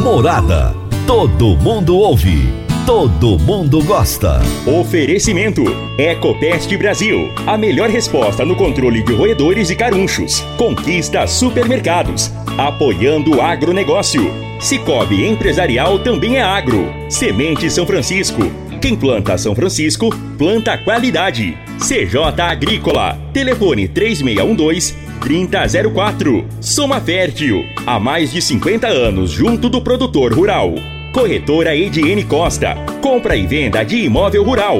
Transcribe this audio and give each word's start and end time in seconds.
Morada. 0.00 0.74
Todo 1.06 1.58
mundo 1.58 1.94
ouve. 1.98 2.48
Todo 2.86 3.38
mundo 3.38 3.84
gosta. 3.84 4.40
Oferecimento: 4.66 5.62
Ecopest 5.98 6.74
Brasil. 6.78 7.30
A 7.46 7.58
melhor 7.58 7.90
resposta 7.90 8.42
no 8.42 8.56
controle 8.56 9.02
de 9.02 9.12
roedores 9.12 9.68
e 9.68 9.76
carunchos. 9.76 10.40
Conquista 10.56 11.26
supermercados. 11.26 12.32
Apoiando 12.56 13.36
o 13.36 13.42
agronegócio. 13.42 14.22
Cicobi 14.58 15.26
Empresarial 15.26 15.98
também 15.98 16.38
é 16.38 16.42
agro. 16.42 16.90
Semente 17.10 17.70
São 17.70 17.86
Francisco. 17.86 18.40
Quem 18.80 18.96
planta 18.96 19.36
São 19.36 19.54
Francisco, 19.54 20.08
planta 20.38 20.78
qualidade. 20.78 21.58
CJ 21.78 22.40
Agrícola. 22.40 23.18
Telefone 23.34 23.86
3612 23.86 25.09
3004. 25.20 26.44
Soma 26.60 27.00
Fértil. 27.00 27.64
Há 27.86 28.00
mais 28.00 28.32
de 28.32 28.42
50 28.42 28.88
anos 28.88 29.30
junto 29.30 29.68
do 29.68 29.80
produtor 29.80 30.32
rural. 30.32 30.74
Corretora 31.12 31.76
Ediene 31.76 32.24
Costa. 32.24 32.74
Compra 33.00 33.36
e 33.36 33.46
venda 33.46 33.84
de 33.84 33.96
imóvel 33.96 34.42
rural. 34.42 34.78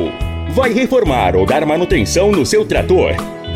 Vai 0.50 0.72
reformar 0.72 1.36
ou 1.36 1.46
dar 1.46 1.64
manutenção 1.64 2.32
no 2.32 2.44
seu 2.44 2.64
trator? 2.64 3.14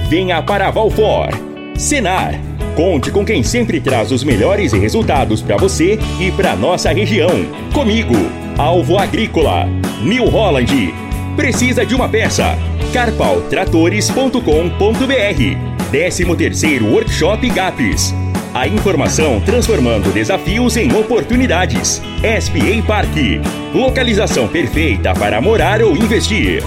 Venha 0.08 0.40
para 0.42 0.70
Valfor. 0.70 1.30
Senar. 1.76 2.34
Conte 2.76 3.10
com 3.10 3.24
quem 3.24 3.42
sempre 3.42 3.80
traz 3.80 4.12
os 4.12 4.22
melhores 4.22 4.72
resultados 4.72 5.40
para 5.40 5.56
você 5.56 5.98
e 6.20 6.30
para 6.32 6.54
nossa 6.54 6.92
região. 6.92 7.46
Comigo, 7.72 8.14
Alvo 8.58 8.98
Agrícola. 8.98 9.66
New 10.02 10.28
Holland. 10.28 10.92
Precisa 11.36 11.84
de 11.84 11.94
uma 11.94 12.08
peça? 12.08 12.56
carpaltratores.com.br 12.92 15.73
13 15.94 16.24
terceiro 16.34 16.86
Workshop 16.86 17.48
GAPS. 17.50 18.12
A 18.52 18.66
informação 18.66 19.40
transformando 19.40 20.12
desafios 20.12 20.76
em 20.76 20.92
oportunidades. 20.92 22.02
SPA 22.18 22.84
Parque. 22.84 23.40
Localização 23.72 24.48
perfeita 24.48 25.14
para 25.14 25.40
morar 25.40 25.80
ou 25.80 25.96
investir. 25.96 26.64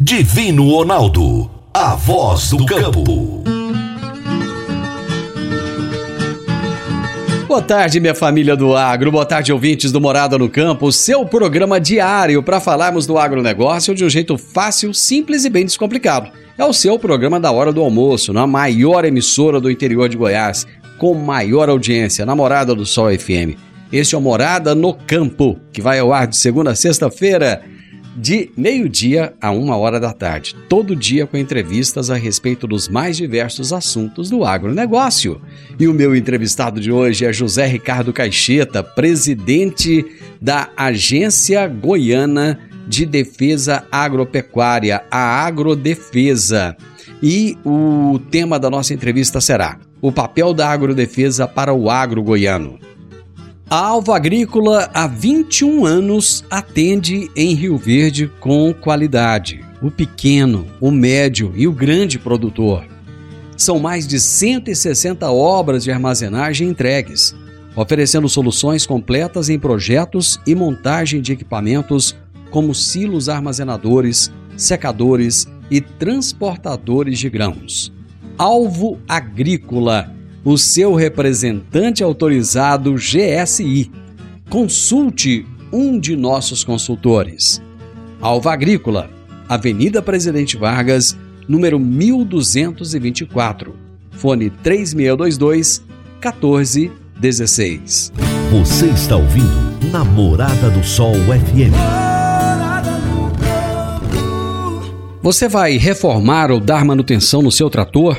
Divino 0.00 0.70
Ronaldo. 0.70 1.50
A 1.74 1.94
voz 1.94 2.48
do 2.48 2.64
campo. 2.64 3.57
Boa 7.58 7.66
tarde, 7.66 7.98
minha 7.98 8.14
família 8.14 8.54
do 8.54 8.76
agro. 8.76 9.10
Boa 9.10 9.26
tarde, 9.26 9.52
ouvintes 9.52 9.90
do 9.90 10.00
Morada 10.00 10.38
no 10.38 10.48
Campo. 10.48 10.92
Seu 10.92 11.26
programa 11.26 11.80
diário 11.80 12.40
para 12.40 12.60
falarmos 12.60 13.04
do 13.04 13.18
agronegócio 13.18 13.96
de 13.96 14.04
um 14.04 14.08
jeito 14.08 14.38
fácil, 14.38 14.94
simples 14.94 15.44
e 15.44 15.50
bem 15.50 15.64
descomplicado. 15.64 16.30
É 16.56 16.64
o 16.64 16.72
seu 16.72 16.96
programa 17.00 17.40
da 17.40 17.50
hora 17.50 17.72
do 17.72 17.82
almoço, 17.82 18.32
na 18.32 18.46
maior 18.46 19.04
emissora 19.04 19.60
do 19.60 19.68
interior 19.68 20.08
de 20.08 20.16
Goiás, 20.16 20.68
com 20.98 21.14
maior 21.14 21.68
audiência, 21.68 22.24
na 22.24 22.36
Morada 22.36 22.76
do 22.76 22.86
Sol 22.86 23.10
FM. 23.10 23.58
Este 23.92 24.14
é 24.14 24.18
o 24.18 24.20
Morada 24.20 24.72
no 24.72 24.94
Campo, 24.94 25.58
que 25.72 25.82
vai 25.82 25.98
ao 25.98 26.12
ar 26.12 26.28
de 26.28 26.36
segunda 26.36 26.70
a 26.70 26.76
sexta-feira, 26.76 27.60
de 28.18 28.50
meio-dia 28.56 29.32
a 29.40 29.52
uma 29.52 29.76
hora 29.76 30.00
da 30.00 30.12
tarde. 30.12 30.56
Todo 30.68 30.96
dia 30.96 31.26
com 31.26 31.36
entrevistas 31.36 32.10
a 32.10 32.16
respeito 32.16 32.66
dos 32.66 32.88
mais 32.88 33.16
diversos 33.16 33.72
assuntos 33.72 34.28
do 34.28 34.44
agronegócio. 34.44 35.40
E 35.78 35.86
o 35.86 35.94
meu 35.94 36.16
entrevistado 36.16 36.80
de 36.80 36.90
hoje 36.90 37.24
é 37.24 37.32
José 37.32 37.66
Ricardo 37.66 38.12
Caixeta, 38.12 38.82
presidente 38.82 40.04
da 40.42 40.68
Agência 40.76 41.66
Goiana 41.68 42.58
de 42.88 43.06
Defesa 43.06 43.84
Agropecuária, 43.92 45.04
a 45.10 45.46
Agrodefesa. 45.46 46.76
E 47.22 47.56
o 47.64 48.18
tema 48.30 48.58
da 48.58 48.68
nossa 48.68 48.92
entrevista 48.92 49.40
será 49.40 49.78
o 50.00 50.10
papel 50.10 50.54
da 50.54 50.70
agrodefesa 50.70 51.46
para 51.46 51.72
o 51.72 51.90
agro 51.90 52.22
goiano. 52.22 52.78
A 53.70 53.76
Alva 53.76 54.16
Agrícola 54.16 54.88
há 54.94 55.06
21 55.06 55.84
anos 55.84 56.42
atende 56.48 57.30
em 57.36 57.52
Rio 57.52 57.76
Verde 57.76 58.32
com 58.40 58.72
qualidade. 58.72 59.62
O 59.82 59.90
pequeno, 59.90 60.64
o 60.80 60.90
médio 60.90 61.52
e 61.54 61.68
o 61.68 61.72
grande 61.72 62.18
produtor. 62.18 62.86
São 63.58 63.78
mais 63.78 64.08
de 64.08 64.18
160 64.18 65.30
obras 65.30 65.84
de 65.84 65.90
armazenagem 65.90 66.66
entregues, 66.66 67.36
oferecendo 67.76 68.26
soluções 68.26 68.86
completas 68.86 69.50
em 69.50 69.58
projetos 69.58 70.40
e 70.46 70.54
montagem 70.54 71.20
de 71.20 71.34
equipamentos 71.34 72.16
como 72.50 72.74
silos 72.74 73.28
armazenadores, 73.28 74.32
secadores 74.56 75.46
e 75.70 75.82
transportadores 75.82 77.18
de 77.18 77.28
grãos. 77.28 77.92
Alvo 78.38 78.98
Agrícola 79.06 80.16
o 80.48 80.56
seu 80.56 80.94
representante 80.94 82.02
autorizado 82.02 82.94
GSI. 82.94 83.90
Consulte 84.48 85.44
um 85.70 86.00
de 86.00 86.16
nossos 86.16 86.64
consultores. 86.64 87.60
Alva 88.18 88.54
Agrícola, 88.54 89.10
Avenida 89.46 90.00
Presidente 90.00 90.56
Vargas, 90.56 91.14
número 91.46 91.78
1224. 91.78 93.76
Fone 94.12 94.48
3622 94.48 95.82
1416. 96.18 98.10
Você 98.50 98.86
está 98.86 99.18
ouvindo 99.18 99.68
Namorada 99.92 100.70
do 100.70 100.82
Sol 100.82 101.12
FM. 101.14 101.74
Você 105.22 105.46
vai 105.46 105.76
reformar 105.76 106.50
ou 106.50 106.58
dar 106.58 106.86
manutenção 106.86 107.42
no 107.42 107.52
seu 107.52 107.68
trator? 107.68 108.18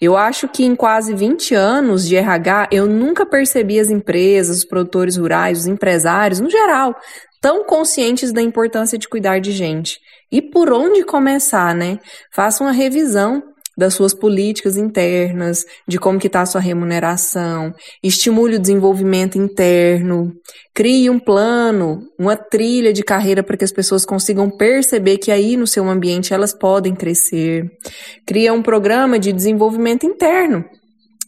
Eu 0.00 0.16
acho 0.16 0.48
que 0.48 0.64
em 0.64 0.76
quase 0.76 1.14
20 1.14 1.54
anos 1.54 2.06
de 2.06 2.16
RH, 2.16 2.68
eu 2.70 2.86
nunca 2.86 3.26
percebi 3.26 3.80
as 3.80 3.90
empresas, 3.90 4.58
os 4.58 4.64
produtores 4.64 5.16
rurais, 5.16 5.60
os 5.60 5.66
empresários, 5.66 6.38
no 6.40 6.48
geral, 6.48 6.94
tão 7.46 7.64
conscientes 7.64 8.32
da 8.32 8.42
importância 8.42 8.98
de 8.98 9.08
cuidar 9.08 9.38
de 9.38 9.52
gente. 9.52 10.00
E 10.32 10.42
por 10.42 10.72
onde 10.72 11.04
começar, 11.04 11.76
né? 11.76 12.00
Faça 12.34 12.64
uma 12.64 12.72
revisão 12.72 13.40
das 13.78 13.94
suas 13.94 14.12
políticas 14.12 14.76
internas, 14.76 15.64
de 15.86 15.96
como 15.96 16.18
que 16.18 16.26
está 16.26 16.40
a 16.40 16.46
sua 16.46 16.60
remuneração, 16.60 17.72
estimule 18.02 18.56
o 18.56 18.58
desenvolvimento 18.58 19.38
interno, 19.38 20.32
crie 20.74 21.08
um 21.08 21.20
plano, 21.20 22.00
uma 22.18 22.34
trilha 22.34 22.92
de 22.92 23.04
carreira 23.04 23.44
para 23.44 23.56
que 23.56 23.64
as 23.64 23.70
pessoas 23.70 24.04
consigam 24.04 24.50
perceber 24.50 25.18
que 25.18 25.30
aí 25.30 25.56
no 25.56 25.68
seu 25.68 25.88
ambiente 25.88 26.34
elas 26.34 26.52
podem 26.52 26.96
crescer, 26.96 27.70
cria 28.26 28.52
um 28.52 28.62
programa 28.62 29.20
de 29.20 29.32
desenvolvimento 29.32 30.04
interno, 30.04 30.64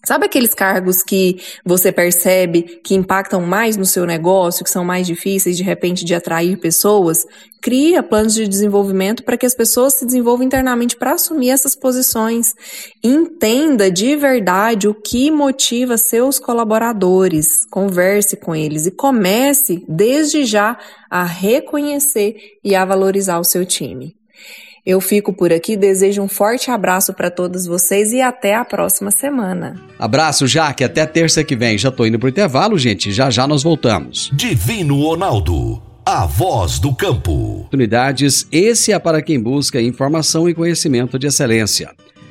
Sabe 0.05 0.27
aqueles 0.27 0.55
cargos 0.55 1.03
que 1.03 1.41
você 1.65 1.91
percebe 1.91 2.63
que 2.85 2.95
impactam 2.95 3.41
mais 3.41 3.77
no 3.77 3.85
seu 3.85 4.07
negócio, 4.07 4.65
que 4.65 4.71
são 4.71 4.85
mais 4.85 5.07
difíceis 5.07 5.57
de 5.57 5.63
repente 5.63 6.05
de 6.05 6.15
atrair 6.15 6.57
pessoas? 6.59 7.27
Cria 7.61 8.03
planos 8.03 8.35
de 8.35 8.47
desenvolvimento 8.47 9.25
para 9.25 9.37
que 9.37 9.45
as 9.45 9.55
pessoas 9.55 9.95
se 9.95 10.07
desenvolvam 10.07 10.47
internamente 10.47 10.97
para 10.97 11.13
assumir 11.13 11.51
essas 11.51 11.75
posições. 11.75 12.55
Entenda 13.03 13.91
de 13.91 14.15
verdade 14.17 14.89
o 14.89 14.95
que 14.95 15.31
motiva 15.31 15.99
seus 15.99 16.39
colaboradores. 16.39 17.67
Converse 17.71 18.37
com 18.37 18.55
eles 18.55 18.87
e 18.87 18.93
comece 18.93 19.85
desde 19.89 20.45
já 20.45 20.79
a 21.11 21.25
reconhecer 21.25 22.37
e 22.63 22.75
a 22.75 22.85
valorizar 22.85 23.39
o 23.39 23.45
seu 23.45 23.67
time. 23.67 24.18
Eu 24.89 25.03
fico 25.03 25.35
por 25.35 25.53
aqui, 25.53 25.77
desejo 25.77 26.23
um 26.23 26.29
forte 26.29 26.71
abraço 26.71 27.13
para 27.13 27.31
todos 27.31 27.67
vocês 27.67 28.11
e 28.11 28.23
até 28.23 28.55
a 28.55 28.65
próxima 28.65 29.11
semana. 29.11 29.75
Abraço, 29.99 30.47
Jaque, 30.47 30.83
até 30.83 31.05
terça 31.05 31.45
que 31.45 31.55
vem. 31.55 31.77
Já 31.77 31.91
tô 31.91 32.07
indo 32.07 32.19
pro 32.19 32.31
intervalo, 32.31 32.79
gente. 32.79 33.13
Já 33.13 33.29
já 33.29 33.47
nós 33.47 33.63
voltamos. 33.63 34.31
Divino 34.33 34.99
Ronaldo, 35.03 35.83
a 36.07 36.25
voz 36.25 36.79
do 36.79 36.95
campo. 36.95 37.33
Oportunidades, 37.59 38.49
esse 38.51 38.91
é 38.91 38.99
para 38.99 39.21
quem 39.21 39.39
busca 39.39 39.79
informação 39.79 40.49
e 40.49 40.55
conhecimento 40.55 41.19
de 41.19 41.27
excelência. 41.27 41.91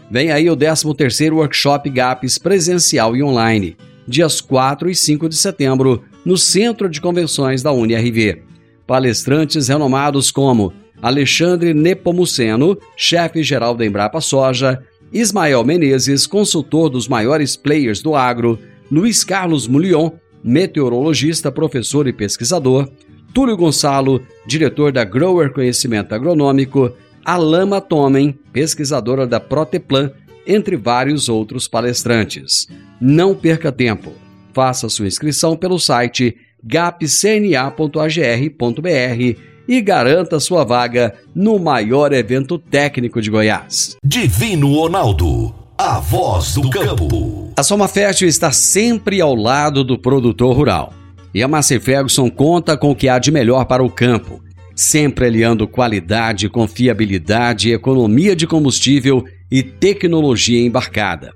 Vem 0.10 0.32
aí 0.32 0.50
o 0.50 0.58
13º 0.58 1.34
Workshop 1.34 1.88
GAPS 1.92 2.40
presencial 2.40 3.16
e 3.16 3.22
online, 3.22 3.78
dias 4.08 4.42
4 4.42 4.90
e 4.90 4.96
5 4.96 5.30
de 5.30 5.36
setembro, 5.36 6.04
no 6.26 6.36
Centro 6.36 6.90
de 6.90 7.00
Convenções 7.00 7.62
da 7.62 7.72
UniRV. 7.72 8.42
Palestrantes 8.88 9.68
renomados 9.68 10.32
como 10.32 10.74
Alexandre 11.02 11.74
Nepomuceno, 11.74 12.78
chefe-geral 12.96 13.76
da 13.76 13.86
Embrapa 13.86 14.20
Soja, 14.20 14.84
Ismael 15.12 15.64
Menezes, 15.64 16.28
consultor 16.28 16.90
dos 16.90 17.08
maiores 17.08 17.56
players 17.56 18.02
do 18.02 18.16
agro, 18.16 18.60
Luiz 18.92 19.24
Carlos 19.24 19.68
Mulion, 19.68 20.12
meteorologista, 20.44 21.52
professor 21.52 22.08
e 22.08 22.14
pesquisador, 22.14 22.90
Túlio 23.34 23.56
Gonçalo, 23.56 24.22
diretor 24.46 24.92
da 24.92 25.04
Grower 25.04 25.52
Conhecimento 25.52 26.16
Agronômico, 26.16 26.92
Alama 27.24 27.80
Tomen, 27.80 28.38
pesquisadora 28.52 29.28
da 29.28 29.40
Proteplan, 29.40 30.12
entre 30.46 30.78
vários 30.78 31.28
outros 31.28 31.68
palestrantes. 31.68 32.68
Não 33.00 33.36
perca 33.36 33.72
tempo. 33.72 34.14
Faça 34.54 34.90
sua 34.90 35.08
inscrição 35.08 35.56
pelo 35.56 35.78
site 35.78 36.38
gapcna.agr.br 36.64 39.57
e 39.68 39.82
garanta 39.82 40.40
sua 40.40 40.64
vaga 40.64 41.14
no 41.36 41.60
maior 41.60 42.14
evento 42.14 42.58
técnico 42.58 43.22
de 43.22 43.30
Goiás. 43.30 43.98
Divino 44.04 44.74
Ronaldo, 44.74 45.54
a 45.78 46.00
voz 46.00 46.54
do 46.54 46.70
campo. 46.70 47.52
A 47.58 47.64
Soma 47.64 47.88
Fértil 47.88 48.28
está 48.28 48.52
sempre 48.52 49.20
ao 49.20 49.36
lado 49.36 49.84
do 49.84 49.98
produtor 49.98 50.56
rural. 50.56 50.94
E 51.34 51.44
a 51.44 51.48
Massey 51.48 51.80
Ferguson 51.80 52.30
conta 52.30 52.78
com 52.78 52.92
o 52.92 52.96
que 52.96 53.10
há 53.10 53.20
de 53.20 53.32
melhor 53.32 53.66
para 53.66 53.84
o 53.84 53.90
campo, 53.90 54.42
sempre 54.76 55.26
aliando 55.26 55.68
qualidade, 55.68 56.50
confiabilidade, 56.50 57.72
economia 57.72 58.36
de 58.36 58.48
combustível 58.48 59.24
e 59.52 59.62
tecnologia 59.62 60.66
embarcada. 60.66 61.34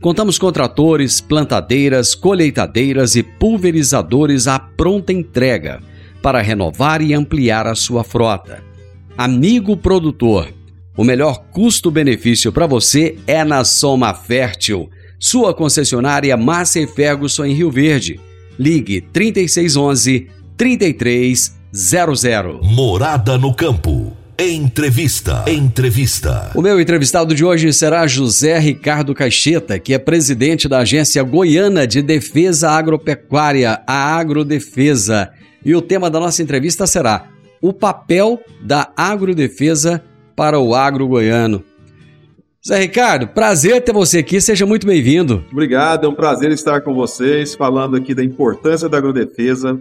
Contamos 0.00 0.38
com 0.38 0.50
tratores, 0.50 1.20
plantadeiras, 1.20 2.14
colheitadeiras 2.14 3.16
e 3.16 3.22
pulverizadores 3.22 4.46
à 4.46 4.58
pronta 4.58 5.12
entrega 5.12 5.80
para 6.26 6.42
renovar 6.42 7.00
e 7.02 7.14
ampliar 7.14 7.68
a 7.68 7.76
sua 7.76 8.02
frota. 8.02 8.60
Amigo 9.16 9.76
produtor, 9.76 10.52
o 10.96 11.04
melhor 11.04 11.44
custo-benefício 11.52 12.50
para 12.50 12.66
você 12.66 13.16
é 13.28 13.44
na 13.44 13.62
Soma 13.62 14.12
Fértil, 14.12 14.90
sua 15.20 15.54
concessionária 15.54 16.36
Massa 16.36 16.84
Ferguson 16.84 17.44
em 17.44 17.54
Rio 17.54 17.70
Verde. 17.70 18.18
Ligue 18.58 19.00
3611 19.00 20.26
3300. 20.56 22.74
Morada 22.74 23.38
no 23.38 23.54
campo. 23.54 24.12
Entrevista. 24.36 25.44
Entrevista. 25.46 26.50
O 26.56 26.60
meu 26.60 26.80
entrevistado 26.80 27.36
de 27.36 27.44
hoje 27.44 27.72
será 27.72 28.04
José 28.08 28.58
Ricardo 28.58 29.14
Caixeta, 29.14 29.78
que 29.78 29.94
é 29.94 29.98
presidente 29.98 30.68
da 30.68 30.78
Agência 30.78 31.22
Goiana 31.22 31.86
de 31.86 32.02
Defesa 32.02 32.70
Agropecuária, 32.70 33.80
a 33.86 34.16
Agrodefesa. 34.16 35.30
E 35.66 35.74
o 35.74 35.82
tema 35.82 36.08
da 36.08 36.20
nossa 36.20 36.40
entrevista 36.40 36.86
será 36.86 37.26
o 37.60 37.72
papel 37.72 38.40
da 38.62 38.92
agrodefesa 38.96 40.00
para 40.36 40.60
o 40.60 40.76
agro 40.76 41.08
goiano. 41.08 41.64
Zé 42.64 42.78
Ricardo, 42.78 43.26
prazer 43.26 43.82
ter 43.82 43.92
você 43.92 44.18
aqui, 44.18 44.40
seja 44.40 44.64
muito 44.64 44.86
bem-vindo. 44.86 45.44
Obrigado, 45.50 46.06
é 46.06 46.08
um 46.08 46.14
prazer 46.14 46.52
estar 46.52 46.82
com 46.82 46.94
vocês, 46.94 47.56
falando 47.56 47.96
aqui 47.96 48.14
da 48.14 48.22
importância 48.22 48.88
da 48.88 48.98
agrodefesa 48.98 49.76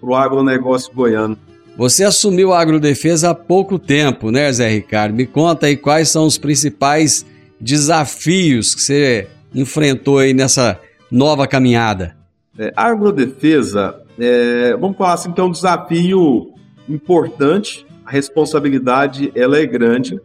para 0.00 0.08
o 0.08 0.14
agronegócio 0.14 0.94
goiano. 0.94 1.36
Você 1.76 2.04
assumiu 2.04 2.52
a 2.52 2.60
agrodefesa 2.60 3.30
há 3.30 3.34
pouco 3.34 3.76
tempo, 3.76 4.30
né, 4.30 4.52
Zé 4.52 4.68
Ricardo? 4.68 5.16
Me 5.16 5.26
conta 5.26 5.66
aí 5.66 5.76
quais 5.76 6.10
são 6.10 6.26
os 6.26 6.38
principais 6.38 7.26
desafios 7.60 8.72
que 8.72 8.82
você 8.82 9.26
enfrentou 9.52 10.18
aí 10.18 10.32
nessa 10.32 10.78
nova 11.10 11.44
caminhada. 11.48 12.16
É, 12.56 12.72
a 12.76 12.86
agrodefesa 12.86 14.03
é, 14.18 14.76
vamos 14.76 14.96
falar 14.96 15.14
assim, 15.14 15.32
é 15.36 15.42
um 15.42 15.50
desafio 15.50 16.52
importante, 16.88 17.86
a 18.04 18.10
responsabilidade 18.10 19.32
ela 19.34 19.58
é 19.58 19.66
grande, 19.66 20.20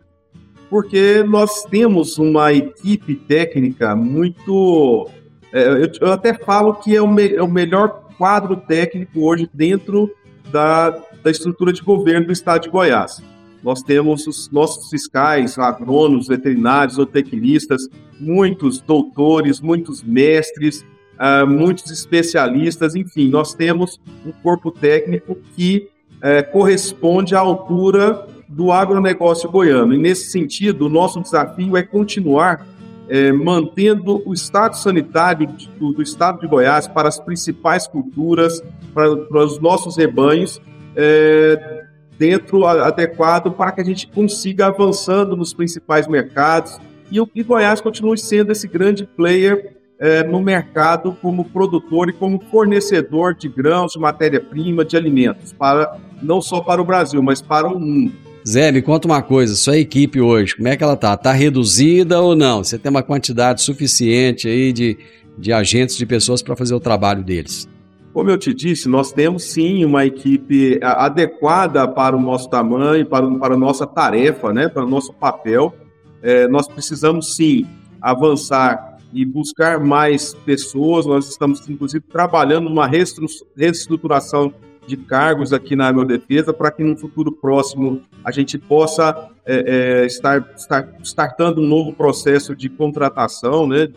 porque 0.70 1.24
nós 1.24 1.64
temos 1.64 2.18
uma 2.18 2.54
equipe 2.54 3.16
técnica 3.16 3.96
muito. 3.96 5.10
É, 5.52 5.68
eu, 5.68 5.92
eu, 6.02 6.12
até 6.12 6.34
falo 6.34 6.76
que 6.76 6.96
é 6.96 7.02
o, 7.02 7.08
me, 7.08 7.34
é 7.34 7.42
o, 7.42 7.48
melhor 7.48 8.08
quadro 8.18 8.56
técnico 8.56 9.22
hoje 9.22 9.50
dentro 9.52 10.12
da, 10.52 10.92
da 11.24 11.32
estrutura 11.32 11.74
de 11.74 11.82
governo 11.82 12.28
do 12.28 12.32
estado 12.32 12.64
de 12.64 12.70
Goiás. 12.70 13.24
Nós 13.64 13.82
temos 13.82 14.28
os 14.28 14.50
nossos 14.52 14.90
fiscais, 14.90 15.58
agrônomos, 15.58 16.28
veterinários, 16.28 16.96
zootecnistas, 16.96 17.90
muitos 18.20 18.80
doutores, 18.80 19.60
muitos 19.60 20.04
mestres, 20.04 20.86
uh, 21.20 21.46
muitos 21.46 21.92
especialistas, 21.92 22.96
enfim, 22.96 23.30
nós 23.30 23.54
temos 23.54 24.00
um 24.26 24.32
corpo 24.32 24.72
técnico 24.72 25.38
que 25.56 25.90
uh, 26.18 26.52
corresponde 26.52 27.36
à 27.36 27.40
altura 27.40 28.26
do 28.48 28.72
agronegócio 28.72 29.50
goiano. 29.52 29.94
E 29.94 29.98
nesse 29.98 30.32
sentido, 30.32 30.86
o 30.86 30.90
nosso 30.90 31.22
desafio 31.22 31.78
é 31.78 31.84
continuar 31.84 32.66
é, 33.10 33.32
mantendo 33.32 34.22
o 34.24 34.34
estado 34.34 34.78
sanitário 34.78 35.48
do, 35.80 35.94
do, 35.94 36.02
estado 36.02 36.42
de 36.42 36.48
Goiás 36.48 36.88
para 36.88 37.08
as 37.08 37.20
principais 37.20 37.88
culturas, 37.88 38.62
para, 38.94 39.16
para 39.18 39.46
os 39.46 39.60
nossos 39.60 39.98
rebanhos, 39.98 40.62
é, 40.96 41.86
dentro 42.20 42.66
adequado 42.66 43.52
para 43.52 43.72
que 43.72 43.82
a 43.82 43.84
gente 43.84 44.08
consiga 44.08 44.68
avançando 44.68 45.36
nos 45.36 45.54
principais 45.54 46.08
mercados 46.08 46.80
e 47.12 47.20
o 47.20 47.28
Goiás 47.46 47.82
continue 47.82 48.18
sendo 48.18 48.52
esse 48.52 48.68
grande 48.68 49.06
player 49.06 49.79
é, 50.00 50.24
no 50.24 50.42
mercado 50.42 51.16
como 51.22 51.44
produtor 51.44 52.10
e 52.10 52.14
como 52.14 52.42
fornecedor 52.50 53.36
de 53.36 53.50
grãos, 53.50 53.92
de 53.92 54.00
matéria-prima, 54.00 54.86
de 54.86 54.96
alimentos, 54.96 55.52
para 55.52 55.98
não 56.22 56.42
só 56.42 56.62
para 56.62 56.82
o 56.82 56.86
Brasil, 56.86 57.22
mas 57.22 57.42
para 57.42 57.68
o 57.68 57.78
mundo. 57.78 58.14
Zé, 58.48 58.72
me 58.72 58.82
conta 58.82 59.08
uma 59.08 59.22
coisa, 59.22 59.56
sua 59.56 59.78
equipe 59.78 60.22
hoje, 60.22 60.56
como 60.56 60.70
é 60.70 60.78
que 60.78 60.84
ela 60.84 60.96
tá? 60.96 61.16
Tá 61.18 61.34
reduzida 61.34 62.22
ou 62.22 62.36
não? 62.36 62.64
Você 62.64 62.80
tem 62.80 62.90
uma 62.90 63.04
quantidade 63.04 63.62
suficiente 63.62 64.48
aí 64.48 64.72
de, 64.72 64.98
de 65.38 65.52
agentes, 65.52 65.98
de 65.98 66.06
pessoas 66.06 66.42
para 66.42 66.56
fazer 66.56 66.74
o 66.74 66.80
trabalho 66.80 67.22
deles? 67.22 67.68
Como 68.14 68.30
eu 68.30 68.38
te 68.38 68.54
disse, 68.54 68.88
nós 68.90 69.12
temos 69.12 69.44
sim 69.44 69.86
uma 69.86 70.06
equipe 70.06 70.80
adequada 70.82 71.88
para 71.88 72.16
o 72.16 72.22
nosso 72.22 72.50
tamanho, 72.50 73.06
para, 73.06 73.30
para 73.38 73.54
a 73.54 73.58
nossa 73.58 73.86
tarefa, 73.86 74.52
né, 74.52 74.68
para 74.68 74.84
o 74.84 74.90
nosso 74.90 75.14
papel. 75.14 75.76
É, 76.22 76.48
nós 76.48 76.68
precisamos 76.68 77.36
sim 77.36 77.68
avançar 78.02 78.89
e 79.14 79.26
buscar 79.26 79.80
mais 79.80 80.34
pessoas. 80.34 81.06
Nós 81.06 81.28
estamos, 81.30 81.68
inclusive, 81.70 82.04
trabalhando 82.10 82.70
restru- 82.88 83.26
reestruturação 83.56 84.54
de 84.86 84.98
cargos 84.98 85.54
aqui 85.54 85.76
na 85.76 85.88
Agrodefesa 85.88 86.52
para 86.52 86.72
que 86.72 86.84
no 86.84 86.98
futuro 86.98 87.32
próximo 87.32 88.02
a 88.24 88.32
gente 88.32 88.58
possa 88.58 89.30
é, 89.46 90.02
é, 90.02 90.06
estar, 90.06 90.52
estar 90.56 90.88
startando 91.04 91.62
um 91.62 91.68
novo 91.68 91.94
processo 91.94 92.56
de 92.56 92.70
contratação, 92.70 93.68
né? 93.68 93.88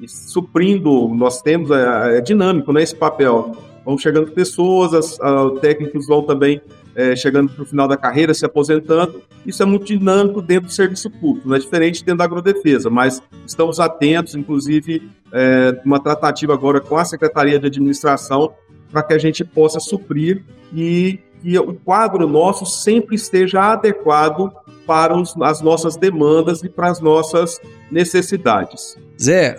E 0.00 0.08
suprindo, 0.08 1.08
nós 1.14 1.40
temos, 1.40 1.70
é, 1.70 2.18
é 2.18 2.20
dinâmico, 2.20 2.72
né? 2.72 2.82
Esse 2.82 2.94
papel. 2.94 3.56
Vão 3.84 3.96
chegando 3.96 4.32
pessoas, 4.32 4.92
as, 4.94 5.20
a- 5.20 5.50
técnicos 5.60 6.06
vão 6.08 6.22
também 6.22 6.60
é, 6.96 7.14
chegando 7.14 7.52
para 7.52 7.62
o 7.62 7.66
final 7.66 7.86
da 7.86 7.96
carreira, 7.96 8.32
se 8.32 8.44
aposentando. 8.44 9.22
Isso 9.44 9.62
é 9.62 9.66
muito 9.66 9.84
dinâmico 9.84 10.40
dentro 10.40 10.66
do 10.66 10.72
serviço 10.72 11.10
público, 11.10 11.48
não 11.48 11.54
é 11.54 11.58
diferente 11.58 12.02
dentro 12.02 12.18
da 12.18 12.24
agrodefesa, 12.24 12.88
mas 12.88 13.22
estamos 13.46 13.78
atentos, 13.78 14.34
inclusive, 14.34 15.08
é, 15.30 15.78
uma 15.84 16.00
tratativa 16.00 16.54
agora 16.54 16.80
com 16.80 16.96
a 16.96 17.04
Secretaria 17.04 17.60
de 17.60 17.66
Administração 17.66 18.54
para 18.90 19.02
que 19.02 19.12
a 19.12 19.18
gente 19.18 19.44
possa 19.44 19.78
suprir 19.78 20.42
e 20.74 21.20
que 21.42 21.58
o 21.58 21.74
quadro 21.74 22.26
nosso 22.26 22.64
sempre 22.64 23.14
esteja 23.14 23.72
adequado 23.72 24.50
para 24.86 25.16
os- 25.16 25.34
as 25.42 25.60
nossas 25.60 25.96
demandas 25.96 26.62
e 26.62 26.68
para 26.68 26.90
as 26.90 27.00
nossas 27.00 27.58
necessidades. 27.90 28.96
Zé, 29.20 29.56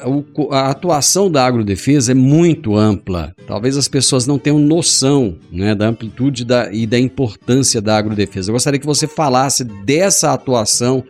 a 0.52 0.70
atuação 0.70 1.30
da 1.32 1.46
agrodefesa 1.46 2.12
é 2.12 2.16
muito 2.16 2.76
ampla. 2.76 3.34
Talvez 3.48 3.76
as 3.76 3.88
pessoas 3.88 4.28
não 4.28 4.38
tenham 4.38 4.60
noção 4.60 5.36
né, 5.52 5.74
da 5.76 5.88
amplitude 5.88 6.46
da- 6.46 6.72
e 6.72 6.86
da 6.86 7.00
importância 7.00 7.82
da 7.82 7.98
agrodefesa. 7.98 8.50
Eu 8.50 8.54
gostaria 8.54 8.80
que 8.80 8.86
você 8.86 9.08
falasse 9.08 9.64
dessa 9.64 10.32
atuação 10.32 11.04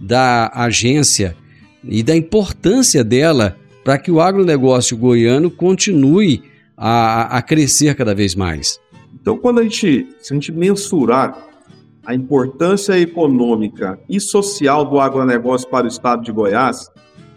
da 0.00 0.50
agência 0.54 1.36
e 1.84 2.02
da 2.02 2.16
importância 2.16 3.04
dela 3.04 3.56
para 3.84 3.98
que 3.98 4.10
o 4.10 4.20
agronegócio 4.20 4.96
goiano 4.96 5.50
continue 5.50 6.42
a, 6.76 7.36
a 7.38 7.42
crescer 7.42 7.94
cada 7.94 8.14
vez 8.14 8.34
mais. 8.34 8.80
Então, 9.20 9.36
quando 9.36 9.60
a 9.60 9.62
gente, 9.62 10.06
se 10.20 10.32
a 10.32 10.34
gente 10.34 10.50
mensurar 10.50 11.49
a 12.10 12.14
importância 12.14 12.98
econômica 12.98 14.00
e 14.08 14.18
social 14.18 14.84
do 14.84 14.98
agronegócio 14.98 15.68
para 15.68 15.84
o 15.84 15.88
estado 15.88 16.24
de 16.24 16.32
Goiás, 16.32 16.90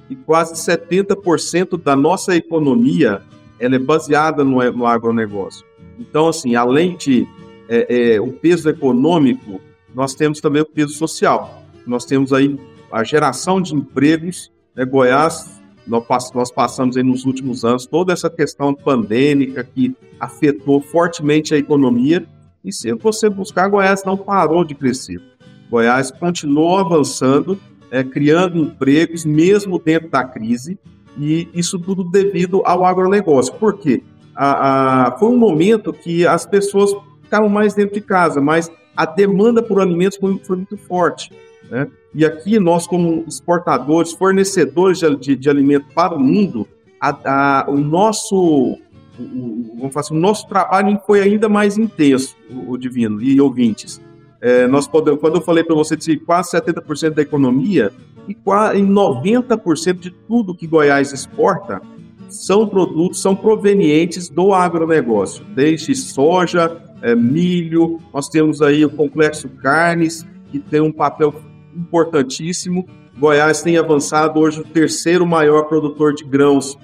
e 0.09 0.15
quase 0.15 0.55
70% 0.55 1.79
da 1.79 1.95
nossa 1.95 2.35
economia 2.35 3.21
ela 3.59 3.75
é 3.75 3.79
baseada 3.79 4.43
no, 4.43 4.59
no 4.71 4.87
agronegócio. 4.87 5.63
Então, 5.99 6.27
assim, 6.27 6.55
além 6.55 6.97
de 6.97 7.27
é, 7.69 8.15
é, 8.15 8.21
o 8.21 8.31
peso 8.33 8.67
econômico, 8.67 9.61
nós 9.93 10.15
temos 10.15 10.41
também 10.41 10.63
o 10.63 10.65
peso 10.65 10.93
social. 10.93 11.61
Nós 11.85 12.03
temos 12.03 12.33
aí 12.33 12.59
a 12.91 13.03
geração 13.03 13.61
de 13.61 13.75
empregos. 13.75 14.51
Né? 14.75 14.85
Goiás, 14.85 15.61
nós, 15.85 16.03
pass- 16.03 16.31
nós 16.33 16.51
passamos 16.51 16.97
aí 16.97 17.03
nos 17.03 17.25
últimos 17.25 17.63
anos 17.63 17.85
toda 17.85 18.11
essa 18.11 18.27
questão 18.27 18.73
pandêmica 18.73 19.63
que 19.63 19.95
afetou 20.19 20.81
fortemente 20.81 21.53
a 21.53 21.59
economia. 21.59 22.25
E 22.63 22.71
se 22.71 22.93
você 22.93 23.29
buscar, 23.29 23.67
Goiás 23.69 24.03
não 24.05 24.15
parou 24.17 24.63
de 24.63 24.73
crescer. 24.73 25.21
Goiás 25.69 26.11
continuou 26.11 26.77
avançando, 26.77 27.59
é, 27.91 28.03
criando 28.03 28.57
empregos, 28.57 29.25
mesmo 29.25 29.79
dentro 29.79 30.09
da 30.09 30.23
crise, 30.23 30.77
e 31.17 31.47
isso 31.53 31.77
tudo 31.77 32.03
devido 32.03 32.61
ao 32.65 32.85
agronegócio. 32.85 33.53
Por 33.55 33.77
quê? 33.77 34.01
A, 34.35 35.07
a- 35.07 35.11
foi 35.19 35.29
um 35.29 35.37
momento 35.37 35.91
que 35.93 36.25
as 36.25 36.45
pessoas 36.45 36.91
ficaram 37.21 37.49
mais 37.49 37.73
dentro 37.73 37.93
de 37.95 38.01
casa, 38.01 38.39
mas 38.41 38.71
a 38.95 39.05
demanda 39.05 39.61
por 39.61 39.81
alimentos 39.81 40.17
foi, 40.17 40.39
foi 40.43 40.55
muito 40.57 40.77
forte. 40.77 41.31
Né? 41.69 41.87
E 42.15 42.25
aqui 42.25 42.59
nós, 42.59 42.87
como 42.87 43.23
exportadores, 43.27 44.11
fornecedores 44.13 44.99
de, 44.99 45.15
de, 45.15 45.35
de 45.35 45.49
alimento 45.49 45.85
para 45.93 46.15
o 46.15 46.19
mundo, 46.19 46.67
a- 47.01 47.65
o 47.67 47.77
nosso 47.77 48.77
o- 49.23 49.75
vamos 49.77 49.93
falar 49.93 50.01
assim, 50.01 50.15
o 50.15 50.19
nosso 50.19 50.47
trabalho 50.47 50.99
foi 51.05 51.21
ainda 51.21 51.47
mais 51.49 51.77
intenso, 51.77 52.35
o 52.67 52.77
Divino 52.77 53.21
e 53.21 53.39
ouvintes. 53.39 54.01
É, 54.41 54.67
nós 54.67 54.87
podemos, 54.87 55.19
quando 55.19 55.35
eu 55.35 55.41
falei 55.41 55.63
para 55.63 55.75
você 55.75 55.95
de 55.95 56.17
quase 56.17 56.51
70% 56.51 57.15
da 57.15 57.21
economia 57.21 57.91
e 58.27 58.33
quase 58.33 58.81
90% 58.81 59.99
de 59.99 60.11
tudo 60.11 60.53
que 60.55 60.67
Goiás 60.67 61.13
exporta 61.13 61.81
são 62.29 62.67
produtos, 62.67 63.21
são 63.21 63.35
provenientes 63.35 64.27
do 64.27 64.53
agronegócio, 64.53 65.45
desde 65.55 65.95
soja, 65.95 66.77
é, 67.01 67.13
milho, 67.15 67.99
nós 68.13 68.27
temos 68.27 68.61
aí 68.61 68.83
o 68.83 68.89
complexo 68.89 69.47
carnes, 69.61 70.25
que 70.51 70.59
tem 70.59 70.81
um 70.81 70.91
papel 70.91 71.33
importantíssimo. 71.75 72.85
Goiás 73.17 73.61
tem 73.61 73.77
avançado 73.77 74.39
hoje 74.39 74.61
o 74.61 74.63
terceiro 74.63 75.25
maior 75.25 75.63
produtor 75.63 76.13
de 76.13 76.23
grãos 76.23 76.77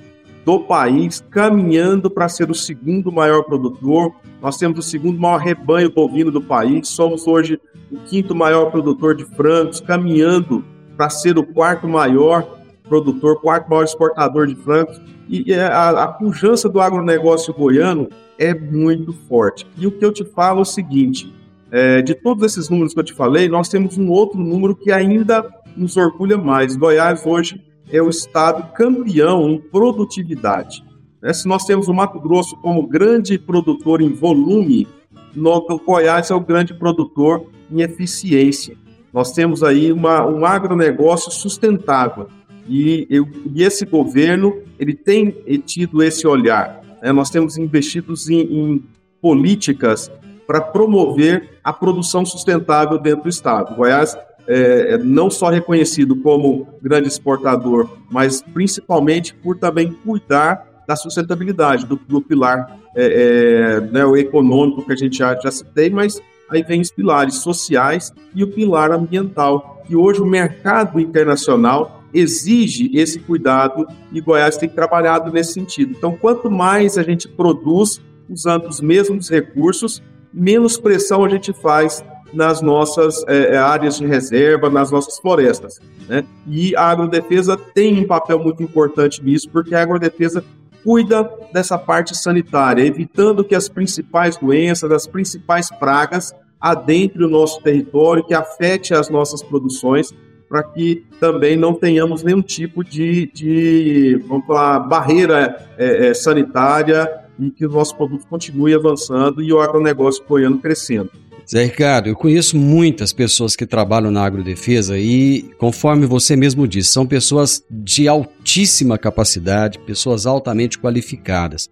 do 0.46 0.60
país, 0.60 1.24
caminhando 1.30 2.10
para 2.10 2.30
ser 2.30 2.50
o 2.50 2.56
segundo 2.56 3.12
maior 3.12 3.44
produtor. 3.44 4.14
Nós 4.42 4.58
temos 4.58 4.80
o 4.80 4.82
segundo 4.82 5.20
maior 5.20 5.38
rebanho 5.38 5.92
bovino 5.92 6.32
do 6.32 6.42
país, 6.42 6.88
somos 6.88 7.28
hoje 7.28 7.60
o 7.92 7.98
quinto 7.98 8.36
maior 8.36 8.72
produtor 8.72 9.16
de 9.16 9.26
frangos, 9.26 9.80
caminhando 9.80 10.64
para 10.96 11.10
ser 11.10 11.38
o 11.38 11.44
quarto 11.44 11.88
maior 11.88 12.60
produtor, 12.88 13.40
quarto 13.42 13.70
maior 13.70 13.84
exportador 13.84 14.48
de 14.48 14.56
frangos. 14.56 15.00
E 15.28 15.54
a, 15.54 15.90
a 15.90 16.08
pujança 16.08 16.68
do 16.68 16.82
agronegócio 16.82 17.54
goiano 17.54 18.10
é 18.38 18.54
muito 18.54 19.14
forte. 19.28 19.68
E 19.78 19.86
o 19.86 19.92
que 19.92 20.04
eu 20.04 20.12
te 20.12 20.24
falo 20.24 20.60
é 20.60 20.62
o 20.64 20.66
seguinte: 20.66 21.32
é, 21.72 22.02
de 22.02 22.16
todos 22.16 22.44
esses 22.44 22.70
números 22.70 22.94
que 22.94 23.00
eu 23.00 23.04
te 23.04 23.14
falei, 23.14 23.48
nós 23.48 23.70
temos 23.70 23.98
um 23.98 24.10
outro 24.10 24.40
número 24.40 24.76
que 24.76 24.92
ainda 24.92 25.46
nos 25.78 25.98
orgulha 25.98 26.38
mais. 26.38 26.76
Goiás 26.76 27.26
hoje 27.26 27.62
é 27.92 28.02
o 28.02 28.10
estado 28.10 28.72
campeão 28.74 29.50
em 29.50 29.60
produtividade. 29.60 30.84
Né? 31.22 31.34
Se 31.34 31.48
nós 31.48 31.66
temos 31.66 31.88
o 31.88 31.94
Mato 31.94 32.20
Grosso 32.20 32.56
como 32.58 32.88
grande 32.88 33.38
produtor 33.38 34.02
em 34.02 34.14
volume, 34.14 34.88
no, 35.36 35.58
o 35.58 35.80
Goiás 35.80 36.32
é 36.32 36.36
o 36.36 36.40
grande 36.40 36.74
produtor 36.74 37.46
em 37.72 37.82
eficiência. 37.82 38.78
Nós 39.14 39.32
temos 39.32 39.64
aí 39.64 39.92
uma, 39.92 40.26
um 40.26 40.46
agronegócio 40.46 41.32
sustentável. 41.32 42.28
E, 42.68 43.08
eu, 43.10 43.28
e 43.54 43.64
esse 43.64 43.86
governo 43.86 44.62
ele 44.78 44.94
tem 44.94 45.32
tido 45.66 46.04
esse 46.04 46.28
olhar. 46.28 46.82
né? 47.02 47.12
Nós 47.12 47.30
temos 47.30 47.58
investidos 47.58 48.30
em, 48.30 48.42
em 48.42 48.84
políticas 49.20 50.12
para 50.46 50.62
promover 50.62 51.60
a 51.64 51.74
produção 51.74 52.26
sustentável 52.26 52.98
dentro 52.98 53.24
do 53.24 53.30
Estado. 53.30 53.76
Goiás 53.76 54.18
é, 54.50 54.94
é 54.94 54.98
não 54.98 55.30
só 55.30 55.50
reconhecido 55.50 56.16
como 56.18 56.68
grande 56.82 57.08
exportador, 57.08 57.88
mas 58.12 58.42
principalmente 58.42 59.34
por 59.36 59.58
também 59.58 59.94
cuidar 60.04 60.68
da 60.88 60.96
sustentabilidade, 60.96 61.86
do, 61.86 61.96
do 61.96 62.20
pilar 62.20 62.76
é, 62.96 63.78
é, 63.78 63.82
né, 63.92 64.04
o 64.04 64.18
econômico 64.18 64.84
que 64.84 64.92
a 64.92 64.96
gente 64.96 65.20
já, 65.20 65.36
já 65.40 65.52
citei, 65.52 65.92
mas 65.92 66.20
aí 66.50 66.64
vem 66.64 66.82
os 66.82 66.92
pilares 66.92 67.36
sociais 67.36 68.12
e 68.34 68.44
o 68.44 68.48
pilar 68.48 68.92
ambiental, 68.92 69.84
que 69.86 69.96
hoje 69.96 70.20
o 70.20 70.26
mercado 70.26 71.00
internacional 71.00 72.04
exige 72.12 72.90
esse 72.98 73.20
cuidado 73.20 73.88
e 74.12 74.20
Goiás 74.20 74.58
tem 74.58 74.68
trabalhado 74.68 75.32
nesse 75.32 75.54
sentido. 75.54 75.94
Então, 75.96 76.18
quanto 76.18 76.50
mais 76.50 76.98
a 76.98 77.04
gente 77.04 77.28
produz 77.28 78.02
usando 78.28 78.68
os 78.68 78.82
mesmos 78.82 79.30
recursos, 79.30 80.02
menos 80.34 80.78
pressão 80.78 81.24
a 81.24 81.30
gente 81.30 81.54
faz 81.54 82.04
nas 82.34 82.62
nossas 82.62 83.24
é, 83.28 83.58
áreas 83.58 83.98
de 83.98 84.06
reserva, 84.06 84.70
nas 84.70 84.92
nossas 84.92 85.18
florestas. 85.20 85.80
Né? 86.08 86.24
E 86.48 86.76
a 86.76 86.90
agrodefesa 86.90 87.58
tem 87.58 88.00
um 88.00 88.08
papel 88.08 88.40
muito 88.40 88.64
importante 88.64 89.24
nisso, 89.24 89.50
porque 89.50 89.76
a 89.76 89.82
agrodefesa 89.82 90.44
cuida 90.84 91.30
dessa 91.54 91.78
parte 91.78 92.16
sanitária, 92.16 92.84
evitando 92.84 93.44
que 93.44 93.56
as 93.56 93.68
principais 93.68 94.38
doenças, 94.38 94.92
as 94.92 95.06
principais 95.06 95.70
pragas 95.70 96.34
adentrem 96.60 97.26
o 97.26 97.30
nosso 97.30 97.62
território, 97.62 98.24
que 98.24 98.34
afete 98.34 98.94
as 98.94 99.10
nossas 99.10 99.42
produções, 99.42 100.14
para 100.50 100.64
que 100.64 101.06
também 101.20 101.56
não 101.56 101.74
tenhamos 101.74 102.24
nenhum 102.24 102.42
tipo 102.42 102.84
de, 102.84 103.28
de 103.32 104.22
vamos 104.28 104.48
falar, 104.48 104.80
barreira 104.80 105.68
é, 105.78 106.08
é, 106.08 106.14
sanitária 106.14 107.08
e 107.38 107.52
que 107.52 107.66
o 107.66 107.70
nosso 107.70 107.96
produto 107.96 108.26
continue 108.28 108.74
avançando 108.74 109.44
e 109.44 109.54
o 109.54 109.62
agronegócio 109.62 110.24
goiano 110.28 110.58
crescendo. 110.58 111.12
Zé 111.52 111.64
Ricardo, 111.64 112.08
eu 112.08 112.16
conheço 112.16 112.56
muitas 112.56 113.12
pessoas 113.12 113.56
que 113.56 113.66
trabalham 113.66 114.12
na 114.12 114.24
agrodefesa 114.24 115.00
e, 115.00 115.50
conforme 115.58 116.06
você 116.06 116.36
mesmo 116.36 116.68
disse, 116.68 116.92
são 116.92 117.08
pessoas 117.08 117.64
de 117.72 118.08
altíssima 118.08 119.00
capacidade, 119.00 119.80
pessoas 119.80 120.28
altamente 120.28 120.78
qualificadas. 120.78 121.68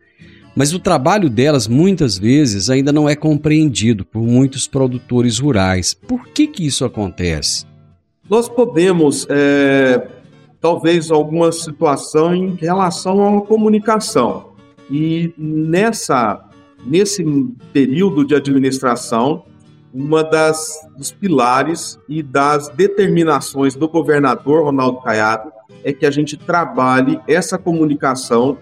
Mas 0.56 0.74
o 0.74 0.80
trabalho 0.80 1.30
delas 1.30 1.68
muitas 1.68 2.18
vezes 2.18 2.72
ainda 2.72 2.92
não 2.92 3.08
é 3.08 3.16
compreendido 3.16 4.04
por 4.04 4.24
muitos 4.24 4.68
produtores 4.68 5.38
rurais. 5.38 5.94
Por 5.94 6.28
que, 6.30 6.48
que 6.48 6.66
isso 6.66 6.84
acontece? 6.84 7.64
Nós 8.28 8.50
podemos, 8.50 9.28
é, 9.30 10.08
talvez, 10.60 11.12
alguma 11.12 11.52
situação 11.52 12.34
em 12.34 12.56
relação 12.56 13.18
uma 13.18 13.42
comunicação. 13.42 14.54
E 14.90 15.32
nessa, 15.38 16.44
nesse 16.84 17.24
período 17.72 18.26
de 18.26 18.34
administração, 18.34 19.46
uma 19.98 20.24
das 20.24 20.88
dos 20.96 21.12
pilares 21.12 22.00
e 22.08 22.22
das 22.22 22.70
determinações 22.70 23.74
do 23.74 23.90
governador 23.90 24.66
Ronaldo 24.66 25.02
Caiado 25.02 25.52
é 25.84 25.92
que 25.92 26.06
a 26.06 26.12
gente 26.12 26.38
trabalhe 26.38 27.20
essa 27.28 27.58
comunicação 27.58 28.60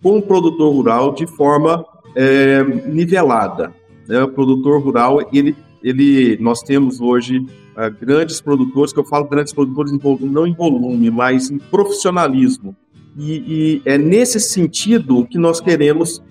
com 0.00 0.18
o 0.18 0.22
produtor 0.22 0.72
rural 0.72 1.12
de 1.12 1.26
forma 1.26 1.84
é, 2.14 2.62
nivelada. 2.62 3.72
Né? 4.06 4.22
O 4.22 4.28
produtor 4.28 4.80
rural, 4.80 5.28
ele, 5.32 5.56
ele, 5.82 6.38
nós 6.40 6.62
temos 6.62 7.00
hoje 7.00 7.38
uh, 7.38 7.90
grandes 8.00 8.40
produtores, 8.40 8.92
que 8.92 9.00
eu 9.00 9.04
falo 9.04 9.26
grandes 9.26 9.52
produtores 9.52 9.92
em, 9.92 9.98
não 10.20 10.46
em 10.46 10.54
volume, 10.54 11.10
mas 11.10 11.50
em 11.50 11.58
profissionalismo. 11.58 12.76
E, 13.18 13.32
e 13.32 13.82
é 13.84 13.98
nesse 13.98 14.38
sentido 14.38 15.26
que 15.26 15.38
nós 15.38 15.60
queremos 15.60 16.22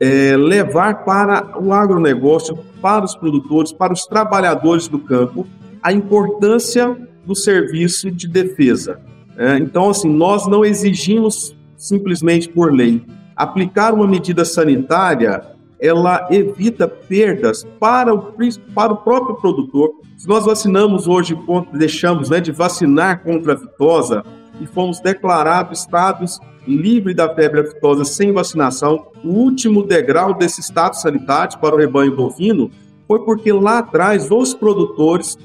é, 0.00 0.36
levar 0.36 1.04
para 1.04 1.58
o 1.60 1.72
agronegócio, 1.72 2.58
para 2.80 3.04
os 3.04 3.14
produtores, 3.14 3.72
para 3.72 3.92
os 3.92 4.06
trabalhadores 4.06 4.88
do 4.88 4.98
campo, 4.98 5.46
a 5.82 5.92
importância 5.92 6.96
do 7.24 7.34
serviço 7.34 8.10
de 8.10 8.28
defesa. 8.28 9.00
É, 9.36 9.56
então, 9.58 9.90
assim, 9.90 10.08
nós 10.08 10.46
não 10.46 10.64
exigimos 10.64 11.56
simplesmente 11.76 12.48
por 12.48 12.72
lei. 12.72 13.04
Aplicar 13.36 13.94
uma 13.94 14.06
medida 14.06 14.44
sanitária, 14.44 15.42
ela 15.80 16.26
evita 16.30 16.88
perdas 16.88 17.64
para 17.78 18.12
o, 18.12 18.34
para 18.74 18.92
o 18.92 18.96
próprio 18.96 19.36
produtor. 19.36 19.90
Se 20.16 20.26
nós 20.26 20.44
vacinamos 20.44 21.06
hoje, 21.06 21.38
deixamos 21.72 22.30
né, 22.30 22.40
de 22.40 22.50
vacinar 22.50 23.22
contra 23.22 23.54
a 23.54 23.56
fitosa 23.56 24.24
e 24.60 24.66
fomos 24.66 24.98
declarados 24.98 25.80
estados 25.80 26.40
livre 26.68 27.14
da 27.14 27.34
febre 27.34 27.60
aftosa 27.60 28.04
sem 28.04 28.32
vacinação, 28.32 29.06
o 29.24 29.28
último 29.28 29.82
degrau 29.82 30.34
desse 30.34 30.60
status 30.62 31.00
sanitário 31.00 31.58
para 31.58 31.74
o 31.74 31.78
rebanho 31.78 32.14
bovino 32.14 32.70
foi 33.06 33.24
porque 33.24 33.50
lá 33.52 33.78
atrás 33.78 34.30
os 34.30 34.52
produtores 34.52 35.36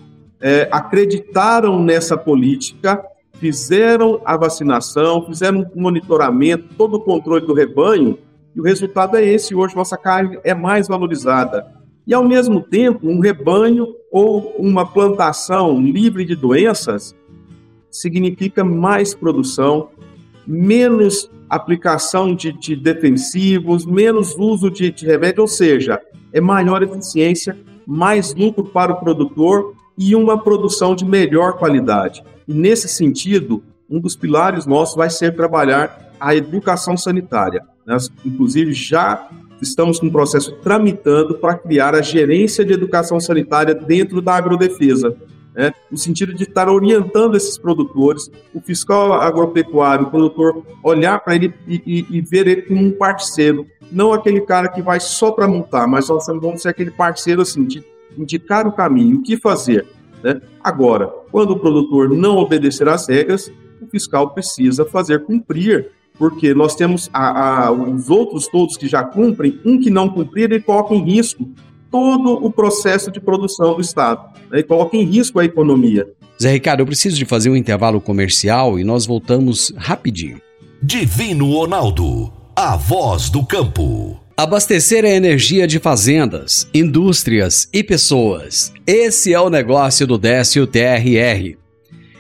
é, 0.42 0.68
acreditaram 0.72 1.82
nessa 1.82 2.18
política, 2.18 3.02
fizeram 3.36 4.22
a 4.26 4.36
vacinação, 4.36 5.26
fizeram 5.26 5.66
um 5.74 5.82
monitoramento, 5.82 6.76
todo 6.78 6.98
o 6.98 7.00
controle 7.00 7.46
do 7.46 7.54
rebanho, 7.54 8.18
e 8.54 8.60
o 8.60 8.64
resultado 8.64 9.16
é 9.16 9.26
esse. 9.26 9.56
Hoje 9.56 9.76
nossa 9.76 9.98
carne 9.98 10.38
é 10.44 10.54
mais 10.54 10.88
valorizada. 10.88 11.66
E 12.06 12.14
ao 12.14 12.24
mesmo 12.24 12.62
tempo, 12.62 13.08
um 13.08 13.20
rebanho 13.20 13.88
ou 14.12 14.54
uma 14.60 14.86
plantação 14.86 15.82
livre 15.82 16.26
de 16.26 16.36
doenças 16.36 17.16
significa 17.90 18.64
mais 18.64 19.14
produção, 19.14 19.90
menos 20.46 21.30
aplicação 21.50 22.36
de, 22.36 22.52
de 22.52 22.76
defensivos, 22.76 23.86
menos 23.86 24.36
uso 24.38 24.70
de, 24.70 24.92
de 24.92 25.06
remédio, 25.06 25.42
ou 25.42 25.48
seja, 25.48 26.02
é 26.32 26.42
maior 26.42 26.82
eficiência, 26.82 27.58
mais 27.86 28.34
lucro 28.34 28.64
para 28.64 28.92
o 28.92 29.00
produtor 29.00 29.76
e 29.98 30.16
uma 30.16 30.42
produção 30.42 30.96
de 30.96 31.06
melhor 31.06 31.54
qualidade. 31.54 32.24
E 32.48 32.54
nesse 32.54 32.88
sentido, 32.88 33.64
um 33.90 34.00
dos 34.00 34.16
pilares 34.16 34.66
nossos 34.66 34.96
vai 34.96 35.10
ser 35.10 35.36
trabalhar 35.36 36.12
a 36.20 36.36
educação 36.36 36.98
sanitária. 36.98 37.62
Nós, 37.86 38.10
inclusive, 38.26 38.74
já 38.74 39.30
estamos 39.62 40.00
com 40.00 40.10
processo 40.10 40.54
tramitando 40.64 41.36
para 41.36 41.56
criar 41.56 41.94
a 41.94 42.02
gerência 42.02 42.66
de 42.66 42.74
educação 42.74 43.20
sanitária 43.20 43.76
dentro 43.76 44.22
da 44.22 44.36
agrodefesa 44.36 45.16
né, 45.56 45.72
no 45.92 45.98
sentido 45.98 46.34
de 46.34 46.44
estar 46.44 46.70
orientando 46.70 47.36
esses 47.36 47.58
produtores, 47.58 48.30
o 48.54 48.60
fiscal 48.60 49.14
agropecuário, 49.14 50.08
o 50.08 50.10
produtor, 50.10 50.64
olhar 50.84 51.20
para 51.20 51.36
ele 51.36 51.54
e, 51.68 51.82
e, 51.86 52.18
e, 52.18 52.22
ver 52.22 52.48
ele 52.48 52.62
como 52.64 52.82
um 52.82 52.92
parceiro, 52.92 53.68
não 53.92 54.14
aquele 54.14 54.42
cara 54.42 54.68
que 54.68 54.82
vai 54.82 55.00
só 55.00 55.32
para 55.32 55.48
montar, 55.48 55.88
mas 55.88 56.10
nós 56.10 56.26
vamos 56.28 56.62
ser 56.62 56.70
aquele 56.70 56.92
parceiro 56.92 57.42
assim, 57.42 57.64
de 57.64 57.84
indicar 58.18 58.68
o 58.68 58.72
caminho, 58.72 59.18
o 59.18 59.22
que 59.24 59.38
fazer. 59.38 59.86
Né? 60.24 60.42
Agora, 60.64 61.08
quando 61.32 61.52
o 61.52 61.60
produtor 61.60 62.10
não 62.10 62.38
obedecer 62.38 62.88
às 62.88 63.08
regras, 63.08 63.52
o 63.82 63.88
fiscal 63.88 64.32
precisa 64.32 64.86
fazer 64.86 65.24
cumprir 65.24 65.92
porque 66.18 66.54
nós 66.54 66.76
temos 66.76 67.10
a, 67.12 67.66
a, 67.66 67.72
os 67.72 68.10
outros 68.10 68.48
todos 68.48 68.78
que 68.78 68.88
já 68.88 69.04
cumprem, 69.04 69.60
um 69.66 69.80
que 69.80 69.90
não 69.90 70.08
cumprir, 70.08 70.52
ele 70.52 70.62
coloca 70.62 70.94
em 70.94 71.04
risco 71.04 71.50
todo 71.94 72.44
o 72.44 72.52
processo 72.52 73.12
de 73.12 73.22
produção 73.22 73.76
do 73.76 73.82
Estado 73.82 74.28
né, 74.50 74.62
e 74.62 74.64
coloca 74.64 74.98
em 74.98 75.04
risco 75.04 75.40
a 75.40 75.46
economia. 75.46 76.08
Zé 76.42 76.52
Ricardo, 76.52 76.80
eu 76.80 76.88
preciso 76.88 77.16
de 77.16 77.24
fazer 77.24 77.52
um 77.52 77.56
intervalo 77.56 78.02
comercial 78.02 78.80
e 78.80 78.84
nós 78.84 79.06
voltamos 79.06 79.72
rapidinho. 79.78 80.42
Divino 80.82 81.52
Ronaldo, 81.52 82.34
a 82.56 82.76
voz 82.76 83.30
do 83.30 83.46
campo. 83.46 84.20
Abastecer 84.36 85.06
a 85.06 85.10
energia 85.10 85.68
de 85.68 85.78
fazendas, 85.78 86.68
indústrias 86.74 87.70
e 87.72 87.84
pessoas. 87.84 88.74
Esse 88.88 89.32
é 89.32 89.40
o 89.40 89.52
negócio 89.52 90.08
do 90.08 90.18
Décio 90.18 90.66
TRR. 90.66 91.56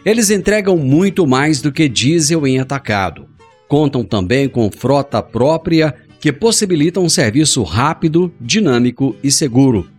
Eles 0.06 0.30
entregam 0.30 0.78
muito 0.78 1.26
mais 1.26 1.64
do 1.64 1.72
que 1.72 1.90
diesel 1.90 2.46
em 2.46 2.60
atacado. 2.60 3.28
Contam 3.68 4.04
também 4.04 4.48
com 4.48 4.70
frota 4.70 5.20
própria 5.24 5.96
que 6.24 6.32
possibilita 6.32 7.02
um 7.02 7.10
serviço 7.10 7.64
rápido, 7.64 8.34
dinâmico 8.40 9.14
e 9.22 9.30
seguro, 9.30 9.90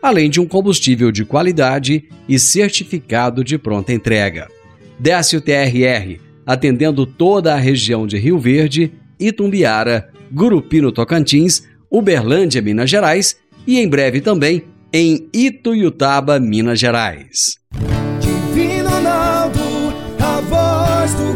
além 0.00 0.30
de 0.30 0.40
um 0.40 0.46
combustível 0.46 1.12
de 1.12 1.26
qualidade 1.26 2.08
e 2.26 2.38
certificado 2.38 3.44
de 3.44 3.58
pronta 3.58 3.92
entrega. 3.92 4.48
Décio 4.98 5.42
TRR, 5.42 6.18
atendendo 6.46 7.04
toda 7.04 7.52
a 7.52 7.58
região 7.58 8.06
de 8.06 8.16
Rio 8.16 8.38
Verde, 8.38 8.94
Itumbiara, 9.20 10.08
Gurupino 10.32 10.90
Tocantins, 10.90 11.64
Uberlândia, 11.90 12.62
Minas 12.62 12.88
Gerais 12.88 13.36
e 13.66 13.78
em 13.78 13.86
breve 13.86 14.22
também 14.22 14.64
em 14.90 15.28
Ituiutaba, 15.34 16.40
Minas 16.40 16.80
Gerais. 16.80 17.58
Ronaldo, 18.88 19.60
a 20.18 20.40
voz 20.40 21.12
do 21.12 21.33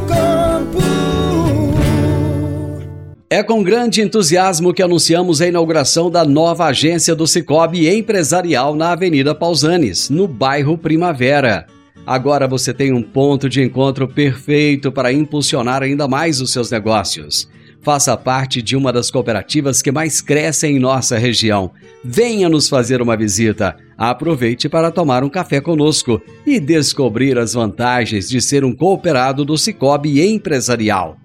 É 3.31 3.43
com 3.43 3.63
grande 3.63 4.01
entusiasmo 4.01 4.73
que 4.73 4.83
anunciamos 4.83 5.43
a 5.43 5.47
inauguração 5.47 6.11
da 6.11 6.25
nova 6.25 6.65
agência 6.65 7.15
do 7.15 7.27
Cicobi 7.27 7.87
Empresarial 7.87 8.75
na 8.75 8.93
Avenida 8.93 9.35
Pausanes, 9.35 10.09
no 10.09 10.27
bairro 10.27 10.79
Primavera. 10.79 11.67
Agora 12.07 12.49
você 12.49 12.73
tem 12.73 12.91
um 12.91 13.03
ponto 13.03 13.47
de 13.47 13.63
encontro 13.63 14.09
perfeito 14.09 14.91
para 14.91 15.13
impulsionar 15.13 15.83
ainda 15.83 16.09
mais 16.09 16.41
os 16.41 16.51
seus 16.51 16.71
negócios. 16.71 17.47
Faça 17.83 18.17
parte 18.17 18.63
de 18.63 18.75
uma 18.75 18.91
das 18.91 19.11
cooperativas 19.11 19.83
que 19.83 19.93
mais 19.93 20.23
crescem 20.23 20.77
em 20.77 20.81
nossa 20.81 21.19
região. 21.19 21.71
Venha 22.03 22.49
nos 22.49 22.67
fazer 22.67 23.03
uma 23.03 23.15
visita. 23.15 23.77
Aproveite 23.99 24.71
para 24.71 24.91
tomar 24.91 25.23
um 25.23 25.29
café 25.29 25.61
conosco 25.61 26.19
e 26.47 26.59
descobrir 26.59 27.37
as 27.37 27.53
vantagens 27.53 28.27
de 28.27 28.41
ser 28.41 28.65
um 28.65 28.75
cooperado 28.75 29.45
do 29.45 29.59
Cicobi 29.59 30.27
Empresarial. 30.27 31.19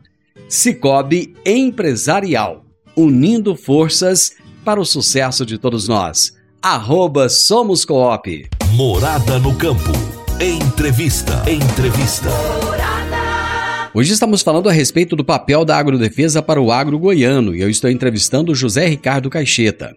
Cicobi 0.47 1.33
Empresarial, 1.45 2.65
unindo 2.95 3.55
forças 3.55 4.33
para 4.63 4.79
o 4.79 4.85
sucesso 4.85 5.45
de 5.45 5.57
todos 5.57 5.87
nós. 5.87 6.33
Arroba 6.61 7.27
Somos 7.27 7.83
Coop. 7.83 8.47
Morada 8.75 9.39
no 9.39 9.55
Campo. 9.55 9.91
Entrevista. 10.39 11.43
Entrevista. 11.49 12.29
Hoje 13.95 14.13
estamos 14.13 14.41
falando 14.41 14.69
a 14.69 14.71
respeito 14.71 15.15
do 15.15 15.23
papel 15.23 15.63
da 15.63 15.77
agrodefesa 15.77 16.41
para 16.41 16.61
o 16.61 16.71
agro 16.71 16.97
goiano 16.97 17.55
e 17.55 17.61
eu 17.61 17.69
estou 17.69 17.89
entrevistando 17.89 18.55
José 18.55 18.87
Ricardo 18.87 19.29
Caixeta. 19.29 19.95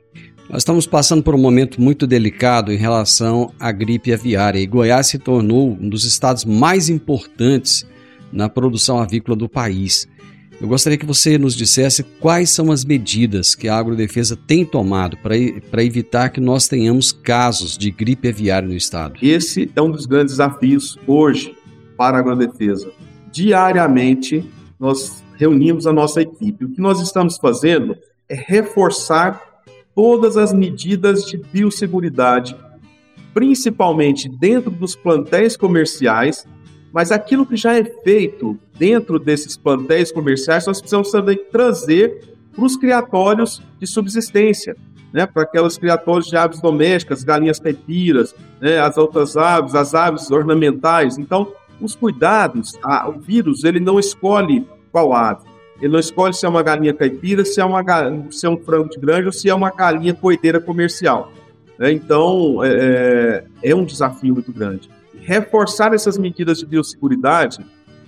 Nós 0.48 0.58
estamos 0.58 0.86
passando 0.86 1.22
por 1.22 1.34
um 1.34 1.40
momento 1.40 1.80
muito 1.80 2.06
delicado 2.06 2.72
em 2.72 2.76
relação 2.76 3.52
à 3.58 3.72
gripe 3.72 4.12
aviária 4.12 4.60
e 4.60 4.66
Goiás 4.66 5.08
se 5.08 5.18
tornou 5.18 5.76
um 5.80 5.88
dos 5.88 6.04
estados 6.04 6.44
mais 6.44 6.88
importantes 6.88 7.86
na 8.32 8.48
produção 8.48 8.98
avícola 8.98 9.36
do 9.36 9.48
país. 9.48 10.06
Eu 10.58 10.68
gostaria 10.68 10.96
que 10.96 11.04
você 11.04 11.36
nos 11.36 11.54
dissesse 11.54 12.02
quais 12.02 12.48
são 12.48 12.72
as 12.72 12.82
medidas 12.82 13.54
que 13.54 13.68
a 13.68 13.76
Agrodefesa 13.76 14.36
tem 14.36 14.64
tomado 14.64 15.18
para 15.18 15.84
evitar 15.84 16.30
que 16.30 16.40
nós 16.40 16.66
tenhamos 16.66 17.12
casos 17.12 17.76
de 17.76 17.90
gripe 17.90 18.28
aviária 18.28 18.66
no 18.66 18.74
estado. 18.74 19.18
Esse 19.20 19.70
é 19.76 19.82
um 19.82 19.90
dos 19.90 20.06
grandes 20.06 20.36
desafios 20.36 20.98
hoje 21.06 21.54
para 21.94 22.16
a 22.16 22.20
Agrodefesa. 22.20 22.90
Diariamente, 23.30 24.44
nós 24.80 25.22
reunimos 25.36 25.86
a 25.86 25.92
nossa 25.92 26.22
equipe. 26.22 26.64
O 26.64 26.70
que 26.70 26.80
nós 26.80 27.02
estamos 27.02 27.36
fazendo 27.36 27.94
é 28.26 28.34
reforçar 28.34 29.42
todas 29.94 30.38
as 30.38 30.54
medidas 30.54 31.26
de 31.26 31.36
biosseguridade, 31.36 32.56
principalmente 33.34 34.26
dentro 34.26 34.70
dos 34.70 34.96
plantéis 34.96 35.54
comerciais 35.54 36.46
mas 36.96 37.12
aquilo 37.12 37.44
que 37.44 37.58
já 37.58 37.74
é 37.74 37.84
feito 37.84 38.58
dentro 38.78 39.18
desses 39.18 39.54
plantéis 39.54 40.10
comerciais, 40.10 40.66
nós 40.66 40.80
precisamos 40.80 41.10
também 41.10 41.38
trazer 41.52 42.24
para 42.54 42.64
os 42.64 42.74
criatórios 42.74 43.62
de 43.78 43.86
subsistência, 43.86 44.74
né? 45.12 45.26
para 45.26 45.42
aquelas 45.42 45.76
criatórios 45.76 46.26
de 46.26 46.38
aves 46.38 46.58
domésticas, 46.58 47.22
galinhas 47.22 47.60
caipiras, 47.60 48.34
né? 48.62 48.78
as 48.78 48.96
outras 48.96 49.36
aves, 49.36 49.74
as 49.74 49.94
aves 49.94 50.30
ornamentais. 50.30 51.18
Então, 51.18 51.52
os 51.82 51.94
cuidados, 51.94 52.78
a, 52.82 53.06
o 53.10 53.20
vírus, 53.20 53.62
ele 53.64 53.78
não 53.78 54.00
escolhe 54.00 54.66
qual 54.90 55.12
ave. 55.12 55.44
Ele 55.82 55.92
não 55.92 56.00
escolhe 56.00 56.32
se 56.32 56.46
é 56.46 56.48
uma 56.48 56.62
galinha 56.62 56.94
caipira, 56.94 57.44
se 57.44 57.60
é, 57.60 57.64
uma, 57.66 57.84
se 58.30 58.46
é 58.46 58.48
um 58.48 58.56
frango 58.56 58.88
de 58.88 58.98
granja 58.98 59.26
ou 59.26 59.32
se 59.32 59.50
é 59.50 59.54
uma 59.54 59.70
galinha 59.70 60.14
coiteira 60.14 60.58
comercial. 60.58 61.30
né? 61.78 61.92
Então, 61.92 62.64
é, 62.64 63.44
é 63.62 63.74
um 63.74 63.84
desafio 63.84 64.32
muito 64.32 64.50
grande. 64.50 64.95
Reforçar 65.26 65.92
essas 65.92 66.16
medidas 66.16 66.58
de 66.58 66.66
biosseguridade 66.66 67.58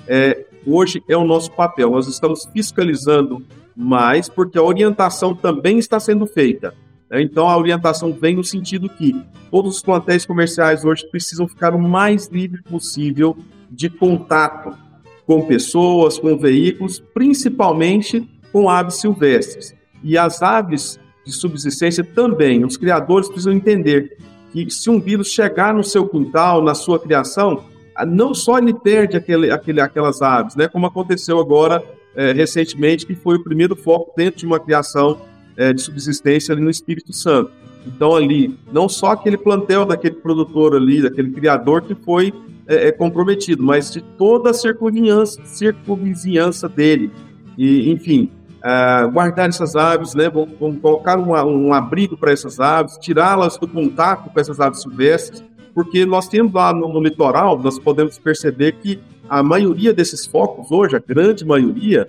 é, 0.07 0.47
hoje 0.65 1.03
é 1.09 1.17
o 1.17 1.25
nosso 1.25 1.51
papel. 1.51 1.91
Nós 1.91 2.07
estamos 2.07 2.49
fiscalizando 2.53 3.45
mais, 3.75 4.29
porque 4.29 4.57
a 4.57 4.63
orientação 4.63 5.35
também 5.35 5.81
está 5.81 5.99
sendo 5.99 6.29
feita. 6.29 6.73
né? 7.11 7.21
Então, 7.21 7.49
a 7.49 7.59
orientação 7.59 8.13
vem 8.13 8.37
no 8.37 8.45
sentido 8.45 8.89
que 8.89 9.21
todos 9.51 9.79
os 9.79 9.83
plantéis 9.83 10.25
comerciais 10.25 10.85
hoje 10.85 11.11
precisam 11.11 11.49
ficar 11.49 11.75
o 11.75 11.83
mais 11.83 12.29
livre 12.29 12.63
possível 12.63 13.37
de 13.69 13.91
contato 13.91 14.79
com 15.27 15.45
pessoas, 15.45 16.21
com 16.21 16.39
veículos, 16.39 17.01
principalmente 17.13 18.31
com 18.53 18.71
aves 18.71 19.01
silvestres. 19.01 19.75
E 20.05 20.17
as 20.17 20.41
aves 20.41 21.01
de 21.27 21.33
subsistência 21.33 22.05
também. 22.05 22.65
Os 22.65 22.77
criadores 22.77 23.27
precisam 23.27 23.53
entender 23.53 24.17
que 24.53 24.71
se 24.71 24.89
um 24.89 25.01
vírus 25.01 25.29
chegar 25.29 25.75
no 25.75 25.85
seu 25.85 26.09
quintal, 26.09 26.63
na 26.63 26.75
sua 26.75 26.99
criação, 26.99 27.65
ah, 27.95 28.07
não 28.07 28.35
só 28.35 28.59
ele 28.59 28.73
perde 28.73 29.17
aquele, 29.17 29.51
aquele, 29.51 29.81
aquelas 29.81 30.23
aves, 30.23 30.55
né, 30.55 30.69
como 30.69 30.87
aconteceu 30.87 31.39
agora 31.39 31.83
eh, 32.15 32.33
recentemente, 32.33 33.07
que 33.07 33.15
foi 33.15 33.37
o 33.37 33.45
primeiro 33.45 33.77
foco 33.77 34.13
dentro 34.17 34.41
de 34.41 34.47
uma 34.47 34.59
criação 34.59 35.21
eh, 35.57 35.73
de 35.73 35.81
subsistência 35.81 36.53
ali 36.53 36.63
no 36.63 36.71
Espírito 36.71 37.13
Santo. 37.13 37.51
Então 37.87 38.15
ali, 38.15 38.59
não 38.73 38.89
só 38.89 39.13
aquele 39.13 39.37
plantel 39.37 39.85
daquele 39.85 40.17
produtor 40.17 40.75
ali, 40.75 41.03
daquele 41.03 41.31
criador 41.31 41.83
que 41.83 41.95
foi 41.95 42.33
eh, 42.67 42.93
comprometido, 42.93 43.63
mas 43.63 43.91
de 43.91 44.01
toda 44.01 44.51
a 44.51 44.55
circunvizinhança, 44.55 45.41
circunvizinhança 45.45 46.69
dele. 46.69 47.11
E, 47.57 47.91
enfim, 47.91 48.31
ah, 48.63 49.07
guardar 49.07 49.49
essas 49.49 49.77
aves, 49.77 50.15
né? 50.15 50.29
Vamos, 50.29 50.81
colocar 50.81 51.19
um, 51.19 51.33
um 51.33 51.73
abrigo 51.73 52.17
para 52.17 52.33
essas 52.33 52.59
aves, 52.59 52.99
tirá-las 52.99 53.57
do 53.57 53.69
contato 53.69 54.31
com 54.31 54.41
essas 54.41 54.61
aves 54.61 54.83
silvestres, 54.83 55.43
porque 55.75 56.05
nós 56.05 56.29
temos 56.29 56.53
lá 56.53 56.73
no, 56.73 56.89
no 56.89 57.01
litoral, 57.01 57.59
nós 57.59 57.79
podemos 57.79 58.19
perceber 58.19 58.73
que 58.73 58.99
a 59.29 59.43
maioria 59.43 59.93
desses 59.93 60.27
focos 60.27 60.73
hoje, 60.73 60.97
a 60.97 60.99
grande 60.99 61.45
maioria, 61.45 62.09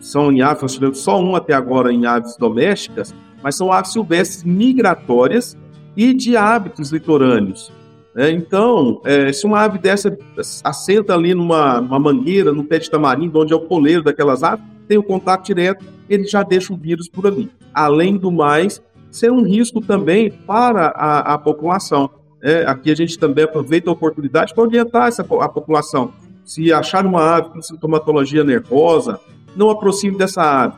são 0.00 0.30
em 0.30 0.42
aves, 0.42 0.62
nós 0.62 0.74
tivemos 0.74 0.98
só 0.98 1.20
um 1.20 1.34
até 1.34 1.54
agora 1.54 1.92
em 1.92 2.04
aves 2.04 2.36
domésticas, 2.36 3.14
mas 3.42 3.56
são 3.56 3.72
aves 3.72 3.92
silvestres 3.92 4.44
migratórias 4.44 5.56
e 5.96 6.12
de 6.12 6.36
hábitos 6.36 6.92
litorâneos. 6.92 7.72
né? 8.14 8.30
então, 8.30 9.00
eh, 9.04 9.32
se 9.32 9.46
uma 9.46 9.60
ave 9.60 9.78
dessa 9.78 10.16
assenta 10.62 11.14
ali 11.14 11.34
numa 11.34 11.80
mangueira, 11.80 12.52
no 12.52 12.64
pé 12.64 12.78
de 12.78 12.90
tamarindo, 12.90 13.40
onde 13.40 13.52
é 13.52 13.56
o 13.56 13.60
poleiro 13.60 14.02
daquelas 14.02 14.42
aves, 14.42 14.64
tem 14.88 14.98
o 14.98 15.02
contato 15.02 15.44
direto, 15.44 15.84
ele 16.08 16.24
já 16.24 16.42
deixa 16.42 16.72
o 16.72 16.76
vírus 16.76 17.08
por 17.08 17.26
ali. 17.26 17.50
Além 17.72 18.16
do 18.16 18.32
mais, 18.32 18.82
ser 19.10 19.30
um 19.30 19.42
risco 19.42 19.80
também 19.80 20.30
para 20.30 20.86
a, 20.88 21.34
a 21.34 21.38
população. 21.38 22.10
É, 22.42 22.64
aqui 22.66 22.90
a 22.90 22.94
gente 22.94 23.18
também 23.18 23.44
aproveita 23.44 23.90
a 23.90 23.92
oportunidade 23.92 24.54
para 24.54 24.64
orientar 24.64 25.08
essa, 25.08 25.22
a 25.22 25.48
população. 25.48 26.12
Se 26.44 26.72
achar 26.72 27.04
uma 27.04 27.36
ave 27.36 27.50
com 27.50 27.60
sintomatologia 27.60 28.42
nervosa, 28.42 29.20
não 29.54 29.70
aproxime 29.70 30.16
dessa 30.16 30.42
ave. 30.42 30.76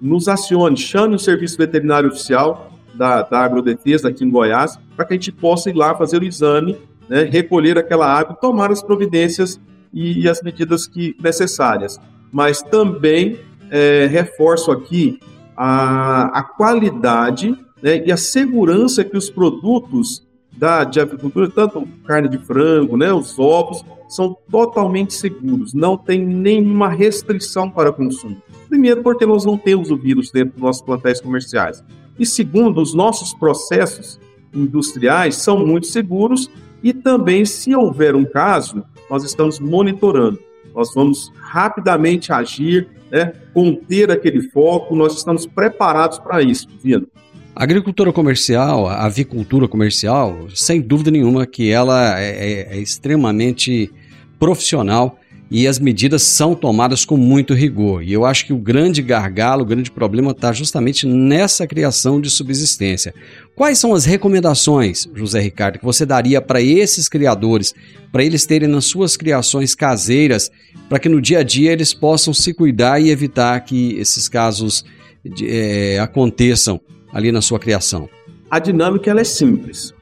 Nos 0.00 0.26
acione, 0.26 0.76
chame 0.76 1.14
o 1.14 1.18
serviço 1.18 1.56
veterinário 1.56 2.08
oficial 2.08 2.72
da, 2.94 3.22
da 3.22 3.40
Agrodefesa 3.40 4.08
aqui 4.08 4.24
em 4.24 4.30
Goiás, 4.30 4.78
para 4.96 5.04
que 5.04 5.14
a 5.14 5.16
gente 5.16 5.30
possa 5.30 5.70
ir 5.70 5.76
lá 5.76 5.94
fazer 5.94 6.20
o 6.20 6.24
exame, 6.24 6.76
né, 7.08 7.22
recolher 7.22 7.78
aquela 7.78 8.18
ave, 8.18 8.34
tomar 8.40 8.70
as 8.70 8.82
providências 8.82 9.60
e, 9.92 10.22
e 10.22 10.28
as 10.28 10.42
medidas 10.42 10.86
que 10.86 11.14
necessárias. 11.22 12.00
Mas 12.32 12.62
também 12.62 13.38
é, 13.72 14.06
reforço 14.06 14.70
aqui 14.70 15.18
a, 15.56 16.40
a 16.40 16.42
qualidade 16.42 17.56
né, 17.82 18.04
e 18.06 18.12
a 18.12 18.18
segurança 18.18 19.02
que 19.02 19.16
os 19.16 19.30
produtos 19.30 20.22
da, 20.54 20.84
de 20.84 21.00
avicultura, 21.00 21.48
tanto 21.48 21.88
carne 22.06 22.28
de 22.28 22.36
frango, 22.36 22.98
né, 22.98 23.10
os 23.10 23.38
ovos, 23.38 23.82
são 24.08 24.36
totalmente 24.50 25.14
seguros, 25.14 25.72
não 25.72 25.96
tem 25.96 26.22
nenhuma 26.22 26.90
restrição 26.90 27.70
para 27.70 27.90
consumo. 27.90 28.36
Primeiro, 28.68 29.02
porque 29.02 29.24
nós 29.24 29.46
não 29.46 29.56
temos 29.56 29.90
o 29.90 29.96
vírus 29.96 30.30
dentro 30.30 30.52
dos 30.52 30.62
nossos 30.62 30.82
plantéis 30.82 31.18
comerciais. 31.18 31.82
E 32.18 32.26
segundo, 32.26 32.82
os 32.82 32.92
nossos 32.92 33.32
processos 33.32 34.20
industriais 34.52 35.36
são 35.36 35.66
muito 35.66 35.86
seguros 35.86 36.50
e 36.82 36.92
também, 36.92 37.46
se 37.46 37.74
houver 37.74 38.14
um 38.14 38.24
caso, 38.24 38.84
nós 39.08 39.24
estamos 39.24 39.58
monitorando. 39.58 40.38
Nós 40.74 40.92
vamos 40.94 41.32
rapidamente 41.36 42.32
agir, 42.32 42.88
né, 43.12 43.32
conter 43.52 44.10
aquele 44.10 44.40
foco, 44.48 44.96
nós 44.96 45.14
estamos 45.14 45.44
preparados 45.46 46.18
para 46.18 46.42
isso, 46.42 46.66
Divino. 46.66 47.06
A 47.54 47.62
agricultura 47.64 48.10
comercial, 48.12 48.86
a 48.88 49.04
avicultura 49.04 49.68
comercial, 49.68 50.46
sem 50.54 50.80
dúvida 50.80 51.10
nenhuma 51.10 51.44
que 51.46 51.70
ela 51.70 52.18
é, 52.18 52.30
é- 52.30 52.76
é 52.76 52.80
extremamente 52.80 53.92
profissional 54.38 55.18
e 55.54 55.68
as 55.68 55.78
medidas 55.78 56.22
são 56.22 56.54
tomadas 56.54 57.04
com 57.04 57.14
muito 57.14 57.52
rigor. 57.52 58.02
E 58.02 58.10
eu 58.10 58.24
acho 58.24 58.46
que 58.46 58.54
o 58.54 58.56
grande 58.56 59.02
gargalo, 59.02 59.62
o 59.62 59.66
grande 59.66 59.90
problema 59.90 60.30
está 60.30 60.50
justamente 60.50 61.06
nessa 61.06 61.66
criação 61.66 62.18
de 62.22 62.30
subsistência. 62.30 63.12
Quais 63.54 63.78
são 63.78 63.92
as 63.92 64.06
recomendações, 64.06 65.06
José 65.14 65.40
Ricardo, 65.40 65.78
que 65.78 65.84
você 65.84 66.06
daria 66.06 66.40
para 66.40 66.62
esses 66.62 67.06
criadores, 67.06 67.74
para 68.10 68.24
eles 68.24 68.46
terem 68.46 68.66
nas 68.66 68.86
suas 68.86 69.14
criações 69.14 69.74
caseiras, 69.74 70.50
para 70.88 70.98
que 70.98 71.08
no 71.08 71.20
dia 71.20 71.40
a 71.40 71.42
dia 71.42 71.70
eles 71.70 71.92
possam 71.92 72.32
se 72.32 72.54
cuidar 72.54 72.98
e 72.98 73.10
evitar 73.10 73.60
que 73.60 73.94
esses 73.98 74.30
casos 74.30 74.86
de- 75.22 75.46
eh, 75.48 75.98
aconteçam 75.98 76.80
ali 77.12 77.30
na 77.30 77.42
sua 77.42 77.58
criação? 77.58 78.08
A 78.50 78.58
dinâmica 78.58 79.10
ela 79.10 79.20
é 79.20 79.24
simples. 79.24 79.92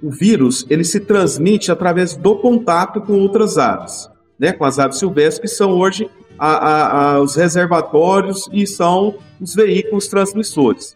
O 0.00 0.10
vírus 0.12 0.64
ele 0.70 0.84
se 0.84 1.00
transmite 1.00 1.72
através 1.72 2.16
do 2.16 2.36
contato 2.36 3.00
com 3.00 3.14
outras 3.14 3.58
aves, 3.58 4.08
né? 4.38 4.52
com 4.52 4.64
as 4.64 4.78
aves 4.78 4.98
silvestres, 4.98 5.50
que 5.50 5.56
são 5.56 5.72
hoje 5.72 6.08
a- 6.38 6.48
a- 6.56 7.12
a- 7.14 7.20
os 7.20 7.36
reservatórios 7.36 8.48
e 8.52 8.66
são 8.66 9.14
os 9.40 9.54
veículos 9.54 10.08
transmissores. 10.08 10.94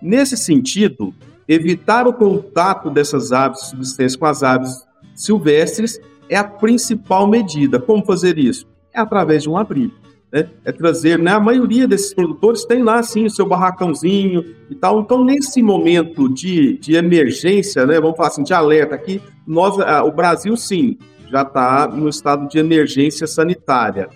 Nesse 0.00 0.36
sentido, 0.36 1.14
evitar 1.46 2.06
o 2.06 2.12
contato 2.12 2.90
dessas 2.90 3.32
aves 3.32 3.72
de 3.72 4.18
com 4.18 4.26
as 4.26 4.42
aves 4.42 4.84
silvestres 5.14 6.00
é 6.28 6.36
a 6.36 6.44
principal 6.44 7.26
medida. 7.26 7.78
Como 7.78 8.04
fazer 8.04 8.38
isso? 8.38 8.66
É 8.92 9.00
através 9.00 9.42
de 9.44 9.48
um 9.48 9.56
abrigo. 9.56 9.94
né? 10.32 10.48
É 10.64 10.72
trazer, 10.72 11.18
né? 11.18 11.30
A 11.32 11.38
maioria 11.40 11.86
desses 11.86 12.14
produtores 12.14 12.64
tem 12.64 12.82
lá, 12.82 13.02
sim, 13.02 13.26
o 13.26 13.30
seu 13.30 13.44
barracãozinho 13.44 14.42
e 14.70 14.74
tal. 14.74 15.00
Então, 15.02 15.22
nesse 15.22 15.62
momento 15.62 16.26
de, 16.26 16.78
de 16.78 16.94
emergência, 16.94 17.84
né? 17.84 18.00
Vamos 18.00 18.16
falar 18.16 18.30
assim, 18.30 18.42
de 18.42 18.54
alerta 18.54 18.94
aqui, 18.94 19.20
nós, 19.46 19.76
o 19.76 20.10
Brasil, 20.10 20.56
sim, 20.56 20.96
já 21.32 21.42
está 21.42 21.88
no 21.88 22.08
estado 22.10 22.46
de 22.46 22.58
emergência 22.58 23.26
sanitária. 23.26 24.10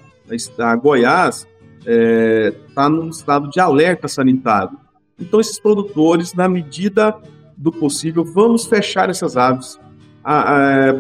A 0.58 0.76
Goiás 0.76 1.46
está 2.68 2.88
num 2.90 3.08
estado 3.08 3.48
de 3.48 3.58
alerta 3.58 4.06
sanitário. 4.06 4.76
Então, 5.18 5.40
esses 5.40 5.58
produtores, 5.58 6.34
na 6.34 6.46
medida 6.46 7.16
do 7.56 7.72
possível, 7.72 8.22
vamos 8.22 8.66
fechar 8.66 9.08
essas 9.08 9.34
aves. 9.34 9.80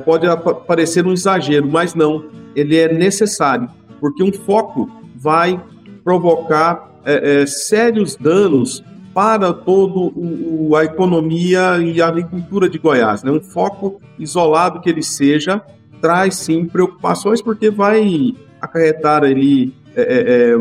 Pode 0.06 0.26
parecer 0.66 1.06
um 1.06 1.12
exagero, 1.12 1.68
mas 1.70 1.94
não. 1.94 2.30
Ele 2.54 2.78
é 2.78 2.90
necessário, 2.90 3.68
porque 4.00 4.22
um 4.22 4.32
foco 4.32 4.90
vai 5.14 5.62
provocar 6.02 6.90
eh, 7.04 7.42
eh, 7.42 7.46
sérios 7.46 8.16
danos 8.16 8.82
para 9.12 9.50
o- 9.70 10.74
a 10.76 10.84
economia 10.84 11.78
e 11.78 12.00
a 12.02 12.08
agricultura 12.08 12.68
de 12.68 12.78
Goiás. 12.78 13.22
Né? 13.22 13.30
Um 13.30 13.40
foco 13.40 14.00
isolado 14.18 14.80
que 14.80 14.88
ele 14.90 15.02
seja 15.02 15.62
traz 16.00 16.36
sim 16.36 16.64
preocupações, 16.66 17.40
porque 17.42 17.70
vai 17.70 18.34
acarretar 18.60 19.24
ali 19.24 19.74
eh, 19.94 20.02
eh, 20.02 20.52
eh, 20.52 20.56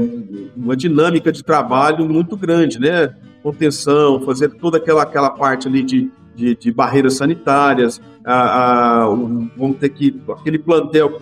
uma 0.56 0.76
dinâmica 0.76 1.32
de 1.32 1.43
trabalho 1.43 2.08
muito 2.08 2.36
grande, 2.38 2.80
né? 2.80 3.13
Contenção, 3.43 4.21
fazer 4.21 4.50
toda 4.50 4.78
aquela, 4.78 5.04
aquela 5.04 5.30
parte 5.30 5.67
ali 5.67 5.84
de, 5.84 6.10
de, 6.36 6.56
de 6.56 6.71
barreiras 6.71 7.15
sanitárias, 7.15 8.02
a, 8.24 9.04
a- 9.04 9.06
vamos 9.56 9.78
ter 9.80 9.89
que, 9.89 10.19
aquele 10.30 10.58
plantel 10.58 11.21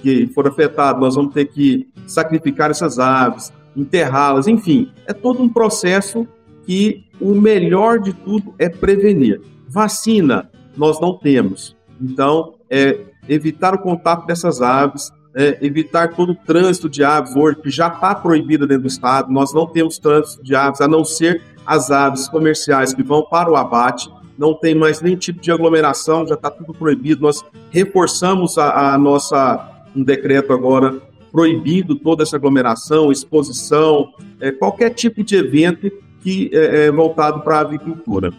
que 0.00 0.26
for 0.28 0.46
afetado, 0.46 1.00
nós 1.00 1.14
vamos 1.14 1.32
ter 1.34 1.46
que 1.46 1.88
sacrificar 2.06 2.70
essas 2.70 2.98
aves, 2.98 3.52
enterrá-las, 3.76 4.46
enfim, 4.46 4.90
é 5.06 5.12
todo 5.12 5.42
um 5.42 5.48
processo 5.48 6.26
que 6.66 7.04
o 7.20 7.34
melhor 7.34 7.98
de 7.98 8.12
tudo 8.12 8.54
é 8.58 8.68
prevenir. 8.68 9.40
Vacina 9.68 10.48
nós 10.76 11.00
não 11.00 11.14
temos, 11.18 11.76
então 12.00 12.54
é 12.70 12.98
evitar 13.28 13.74
o 13.74 13.78
contato 13.78 14.26
dessas 14.26 14.60
aves, 14.62 15.12
é, 15.34 15.58
evitar 15.60 16.14
todo 16.14 16.32
o 16.32 16.34
trânsito 16.34 16.88
de 16.88 17.02
aves 17.02 17.34
hoje, 17.34 17.56
que 17.56 17.70
já 17.70 17.88
está 17.88 18.14
proibido 18.14 18.66
dentro 18.66 18.82
do 18.82 18.88
estado, 18.88 19.32
nós 19.32 19.52
não 19.52 19.66
temos 19.66 19.98
trânsito 19.98 20.42
de 20.42 20.54
aves, 20.54 20.80
a 20.80 20.88
não 20.88 21.04
ser 21.04 21.42
as 21.66 21.90
aves 21.90 22.28
comerciais 22.28 22.94
que 22.94 23.02
vão 23.02 23.22
para 23.22 23.50
o 23.50 23.56
abate, 23.56 24.08
não 24.38 24.54
tem 24.54 24.74
mais 24.74 25.00
nenhum 25.00 25.16
tipo 25.16 25.40
de 25.40 25.50
aglomeração, 25.50 26.26
já 26.26 26.34
está 26.34 26.50
tudo 26.50 26.74
proibido. 26.74 27.22
Nós 27.22 27.44
reforçamos 27.70 28.58
a, 28.58 28.94
a 28.94 28.98
nossa 28.98 29.70
um 29.94 30.02
decreto 30.02 30.52
agora 30.52 31.00
proibido 31.30 31.96
toda 31.96 32.22
essa 32.22 32.36
aglomeração, 32.36 33.10
exposição, 33.10 34.12
é, 34.40 34.50
qualquer 34.50 34.90
tipo 34.90 35.22
de 35.22 35.36
evento 35.36 35.90
que 36.20 36.50
é, 36.52 36.86
é 36.86 36.90
voltado 36.90 37.40
para 37.40 37.58
a 37.58 37.60
avicultura. 37.60 38.32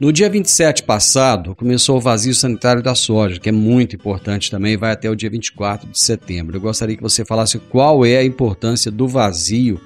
No 0.00 0.12
dia 0.12 0.30
27 0.30 0.84
passado, 0.84 1.56
começou 1.56 1.96
o 1.96 2.00
vazio 2.00 2.32
sanitário 2.32 2.80
da 2.80 2.94
soja, 2.94 3.40
que 3.40 3.48
é 3.48 3.52
muito 3.52 3.96
importante 3.96 4.48
também, 4.48 4.76
vai 4.76 4.92
até 4.92 5.10
o 5.10 5.16
dia 5.16 5.28
24 5.28 5.88
de 5.88 5.98
setembro. 5.98 6.56
Eu 6.56 6.60
gostaria 6.60 6.96
que 6.96 7.02
você 7.02 7.24
falasse 7.24 7.58
qual 7.58 8.06
é 8.06 8.18
a 8.18 8.24
importância 8.24 8.92
do 8.92 9.08
vazio 9.08 9.80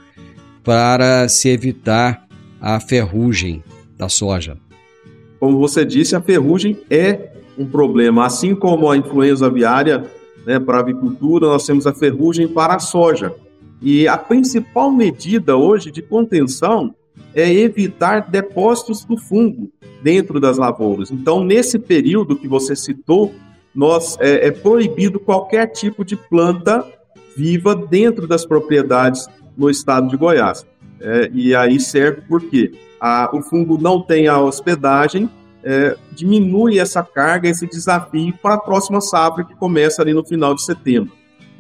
para 0.63 1.27
se 1.29 1.49
evitar 1.49 2.29
a 2.61 2.79
ferrugem 2.79 3.65
da 3.97 4.07
soja. 4.07 4.59
Como 5.41 5.59
você 5.59 5.83
disse, 5.83 6.15
a 6.15 6.21
ferrugem 6.21 6.79
é 6.91 7.31
um 7.57 7.65
problema, 7.65 8.27
assim 8.27 8.55
como 8.55 8.91
a 8.91 8.97
influenza 8.99 9.47
aviária 9.47 10.05
né, 10.47 10.61
para 10.61 10.77
a 10.77 10.81
avicultura, 10.81 11.47
nós 11.47 11.65
temos 11.65 11.87
a 11.87 11.95
ferrugem 11.95 12.47
para 12.47 12.75
a 12.75 12.79
soja. 12.79 13.35
E 13.81 14.07
a 14.07 14.19
principal 14.19 14.93
medida 14.93 15.57
hoje 15.57 15.91
de 15.91 16.03
contenção 16.03 16.95
é 17.35 17.51
evitar 17.53 18.31
depósitos 18.31 19.05
do 19.05 19.17
fungo 19.17 19.71
dentro 20.03 20.41
das 20.41 20.59
lavouras. 20.59 21.11
Então, 21.11 21.45
nesse 21.45 21.79
período 21.79 22.37
que 22.37 22.49
você 22.49 22.75
citou, 22.77 23.33
nós 23.75 24.19
é, 24.21 24.49
é 24.49 24.51
proibido 24.51 25.19
qualquer 25.19 25.67
tipo 25.69 26.05
de 26.05 26.17
planta 26.17 26.85
viva 27.37 27.75
dentro 27.75 28.27
das 28.27 28.45
propriedades 28.45 29.27
no 29.57 29.71
estado 29.71 30.09
de 30.09 30.17
Goiás. 30.17 30.67
É, 31.01 31.31
e 31.33 31.55
aí 31.55 31.81
serve 31.81 32.23
porque 32.29 32.73
a, 33.01 33.31
o 33.33 33.43
fungo 33.43 33.79
não 33.81 34.01
tem 34.01 34.29
a 34.29 34.39
hospedagem, 34.41 35.29
é, 35.65 35.97
diminui 36.13 36.79
essa 36.79 37.03
carga, 37.03 37.49
esse 37.49 37.67
desafio 37.67 38.35
para 38.43 38.55
a 38.55 38.59
próxima 38.59 39.01
safra 39.01 39.45
que 39.45 39.55
começa 39.55 40.03
ali 40.03 40.13
no 40.13 40.25
final 40.25 40.55
de 40.55 40.65
setembro. 40.65 41.13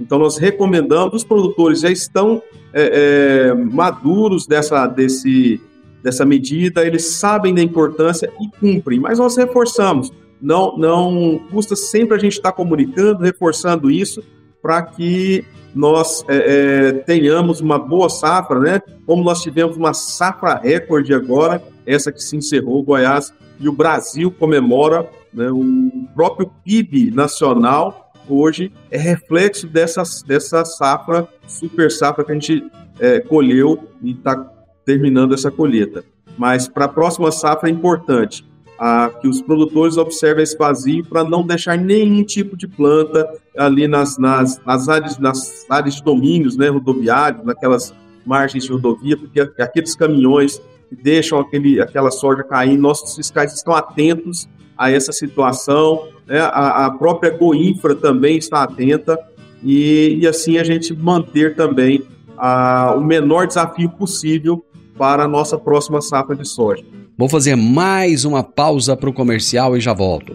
Então 0.03 0.19
nós 0.19 0.37
recomendamos, 0.37 1.15
os 1.15 1.25
produtores 1.25 1.81
já 1.81 1.91
estão 1.91 2.43
é, 2.73 3.51
é, 3.51 3.55
maduros 3.55 4.47
dessa, 4.47 4.87
desse, 4.87 5.61
dessa 6.03 6.25
medida, 6.25 6.85
eles 6.85 7.05
sabem 7.05 7.55
da 7.55 7.63
importância 7.63 8.31
e 8.41 8.59
cumprem, 8.59 9.01
mas 9.01 9.19
nós 9.19 9.37
reforçamos. 9.37 10.13
Não, 10.41 10.77
não 10.77 11.41
custa 11.51 11.77
sempre 11.77 12.17
a 12.17 12.21
gente 12.21 12.33
estar 12.33 12.53
comunicando, 12.53 13.23
reforçando 13.23 13.91
isso, 13.91 14.23
para 14.61 14.83
que 14.83 15.45
nós 15.75 16.25
é, 16.29 16.37
é, 16.37 16.93
tenhamos 16.93 17.61
uma 17.61 17.79
boa 17.79 18.09
safra, 18.09 18.59
né? 18.59 18.83
Como 19.07 19.23
nós 19.23 19.41
tivemos 19.41 19.77
uma 19.77 19.95
safra 19.95 20.55
recorde 20.57 21.15
agora, 21.15 21.63
essa 21.87 22.13
que 22.13 22.23
se 22.23 22.37
encerrou, 22.37 22.83
Goiás 22.83 23.33
e 23.61 23.69
o 23.69 23.73
Brasil 23.73 24.31
comemora 24.31 25.09
né, 25.33 25.49
o 25.51 26.09
próprio 26.15 26.51
PIB 26.65 27.11
nacional 27.13 28.02
hoje 28.29 28.73
é 28.91 28.99
reflexo 28.99 29.67
dessa, 29.67 30.03
dessa 30.27 30.65
safra, 30.65 31.29
super 31.47 31.91
safra 31.91 32.25
que 32.25 32.33
a 32.33 32.35
gente 32.35 32.65
é, 32.99 33.21
colheu 33.21 33.89
e 34.03 34.13
está 34.13 34.37
terminando 34.85 35.35
essa 35.35 35.51
colheita. 35.51 36.05
Mas 36.37 36.69
para 36.69 36.87
a 36.87 36.89
próxima 36.89 37.31
safra 37.31 37.69
é 37.69 37.73
importante 37.73 38.45
a, 38.79 39.11
que 39.21 39.29
os 39.29 39.41
produtores 39.41 39.97
observem 39.97 40.43
esse 40.43 40.57
vazio 40.57 41.05
para 41.05 41.23
não 41.23 41.47
deixar 41.47 41.77
nenhum 41.77 42.25
tipo 42.25 42.57
de 42.57 42.67
planta 42.67 43.29
ali 43.57 43.87
nas, 43.87 44.19
nas, 44.19 44.61
nas, 44.65 44.89
áreas, 44.89 45.19
nas 45.19 45.67
áreas 45.69 45.97
de 45.97 46.03
domínios 46.03 46.57
né, 46.57 46.69
rodoviários, 46.69 47.45
naquelas 47.45 47.95
margens 48.25 48.65
de 48.65 48.73
rodovia, 48.73 49.17
porque 49.17 49.41
aqueles 49.41 49.95
caminhões 49.95 50.61
que 50.89 50.97
deixam 50.97 51.39
aquele, 51.39 51.81
aquela 51.81 52.11
soja 52.11 52.43
cair, 52.43 52.77
nossos 52.77 53.15
fiscais 53.17 53.53
estão 53.53 53.75
atentos 53.75 54.49
a 54.77 54.91
essa 54.91 55.13
situação, 55.13 56.09
né, 56.27 56.41
a, 56.41 56.87
a 56.87 56.91
própria 56.91 57.31
Goinfra 57.31 57.95
também 57.95 58.37
está 58.37 58.63
atenta, 58.63 59.19
e, 59.63 60.19
e 60.21 60.27
assim 60.27 60.59
a 60.59 60.65
gente 60.65 60.93
manter 60.95 61.55
também 61.55 62.03
a, 62.37 62.95
o 62.97 63.01
menor 63.01 63.47
desafio 63.47 63.89
possível 63.89 64.65
para 64.99 65.25
a 65.25 65.29
nossa 65.29 65.57
próxima 65.57 66.01
safra 66.01 66.35
de 66.35 66.47
soja. 66.47 66.85
Vou 67.17 67.29
fazer 67.29 67.57
mais 67.57 68.25
uma 68.25 68.43
pausa 68.43 68.97
para 68.97 69.09
o 69.09 69.13
comercial 69.13 69.77
e 69.77 69.81
já 69.81 69.93
volto. 69.93 70.35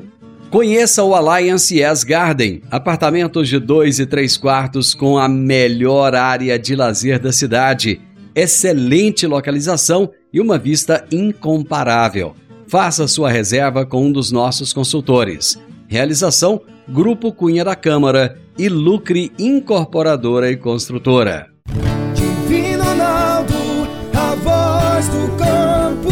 Conheça 0.50 1.04
o 1.04 1.14
Alliance 1.14 1.78
Yes 1.78 2.06
Garden, 2.06 2.62
apartamentos 2.72 3.50
de 3.50 3.60
2 3.60 4.00
e 4.00 4.06
3 4.06 4.38
quartos 4.38 4.96
com 4.96 5.18
a 5.18 5.28
melhor 5.28 6.16
área 6.16 6.58
de 6.58 6.74
lazer 6.74 7.20
da 7.20 7.34
cidade, 7.34 8.00
excelente 8.34 9.28
localização 9.28 10.10
e 10.32 10.40
uma 10.40 10.58
vista 10.58 11.06
incomparável. 11.12 12.34
Faça 12.66 13.08
sua 13.08 13.30
reserva 13.30 13.86
com 13.86 14.06
um 14.06 14.12
dos 14.12 14.32
nossos 14.32 14.72
consultores. 14.72 15.60
Realização: 15.88 16.62
Grupo 16.88 17.32
Cunha 17.32 17.64
da 17.64 17.76
Câmara 17.76 18.38
e 18.58 18.68
Lucre 18.68 19.32
Incorporadora 19.40 20.52
e 20.52 20.58
Construtora. 20.58 21.48
Divino 22.14 22.84
Ronaldo, 22.84 23.54
a 24.14 24.36
voz 24.36 25.08
do 25.08 25.38
campo. 25.38 26.10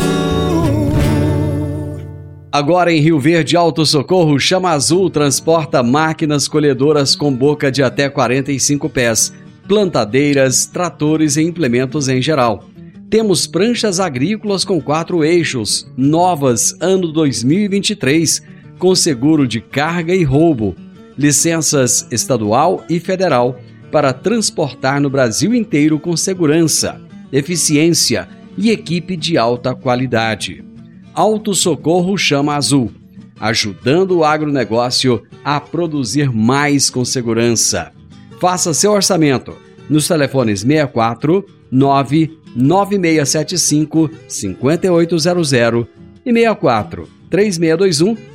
Agora 2.51 2.89
em 2.89 3.01
Rio 3.01 3.19
Verde 3.19 3.57
Alto 3.57 3.85
Socorro, 3.85 4.39
Chama 4.39 4.69
Azul 4.69 5.09
transporta 5.09 5.83
máquinas 5.83 6.47
colhedoras 6.47 7.13
com 7.13 7.35
boca 7.35 7.69
de 7.69 7.83
até 7.83 8.09
45 8.09 8.89
pés, 8.89 9.33
plantadeiras, 9.67 10.65
tratores 10.65 11.35
e 11.35 11.41
implementos 11.41 12.07
em 12.07 12.21
geral. 12.21 12.63
Temos 13.09 13.45
pranchas 13.45 13.99
agrícolas 13.99 14.63
com 14.63 14.81
quatro 14.81 15.23
eixos, 15.23 15.85
novas 15.97 16.75
ano 16.79 17.11
2023, 17.11 18.41
com 18.77 18.93
seguro 18.95 19.47
de 19.47 19.61
carga 19.61 20.13
e 20.13 20.23
roubo, 20.23 20.75
licenças 21.17 22.05
estadual 22.11 22.83
e 22.89 22.99
federal 22.99 23.57
para 23.91 24.11
transportar 24.11 24.99
no 24.99 25.09
Brasil 25.09 25.55
inteiro 25.55 25.97
com 25.99 26.17
segurança, 26.17 26.99
eficiência 27.31 28.27
e 28.57 28.71
equipe 28.71 29.15
de 29.15 29.37
alta 29.37 29.73
qualidade. 29.73 30.65
Auto 31.13 31.53
Socorro 31.53 32.17
Chama 32.17 32.55
Azul, 32.55 32.91
ajudando 33.39 34.17
o 34.17 34.25
agronegócio 34.25 35.23
a 35.43 35.61
produzir 35.61 36.31
mais 36.31 36.89
com 36.89 37.05
segurança. 37.05 37.91
Faça 38.39 38.73
seu 38.73 38.91
orçamento 38.91 39.55
nos 39.89 40.07
telefones 40.07 40.61
64 40.61 41.45
99675 41.71 44.09
5800 44.27 45.87
e 46.25 46.33
64 46.33 47.09
3621 47.29 48.34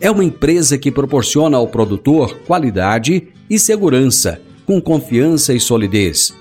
É 0.00 0.10
uma 0.10 0.24
empresa 0.24 0.76
que 0.76 0.90
proporciona 0.90 1.56
ao 1.56 1.68
produtor 1.68 2.38
qualidade 2.46 3.28
e 3.48 3.58
segurança, 3.58 4.40
com 4.66 4.80
confiança 4.80 5.54
e 5.54 5.60
solidez. 5.60 6.34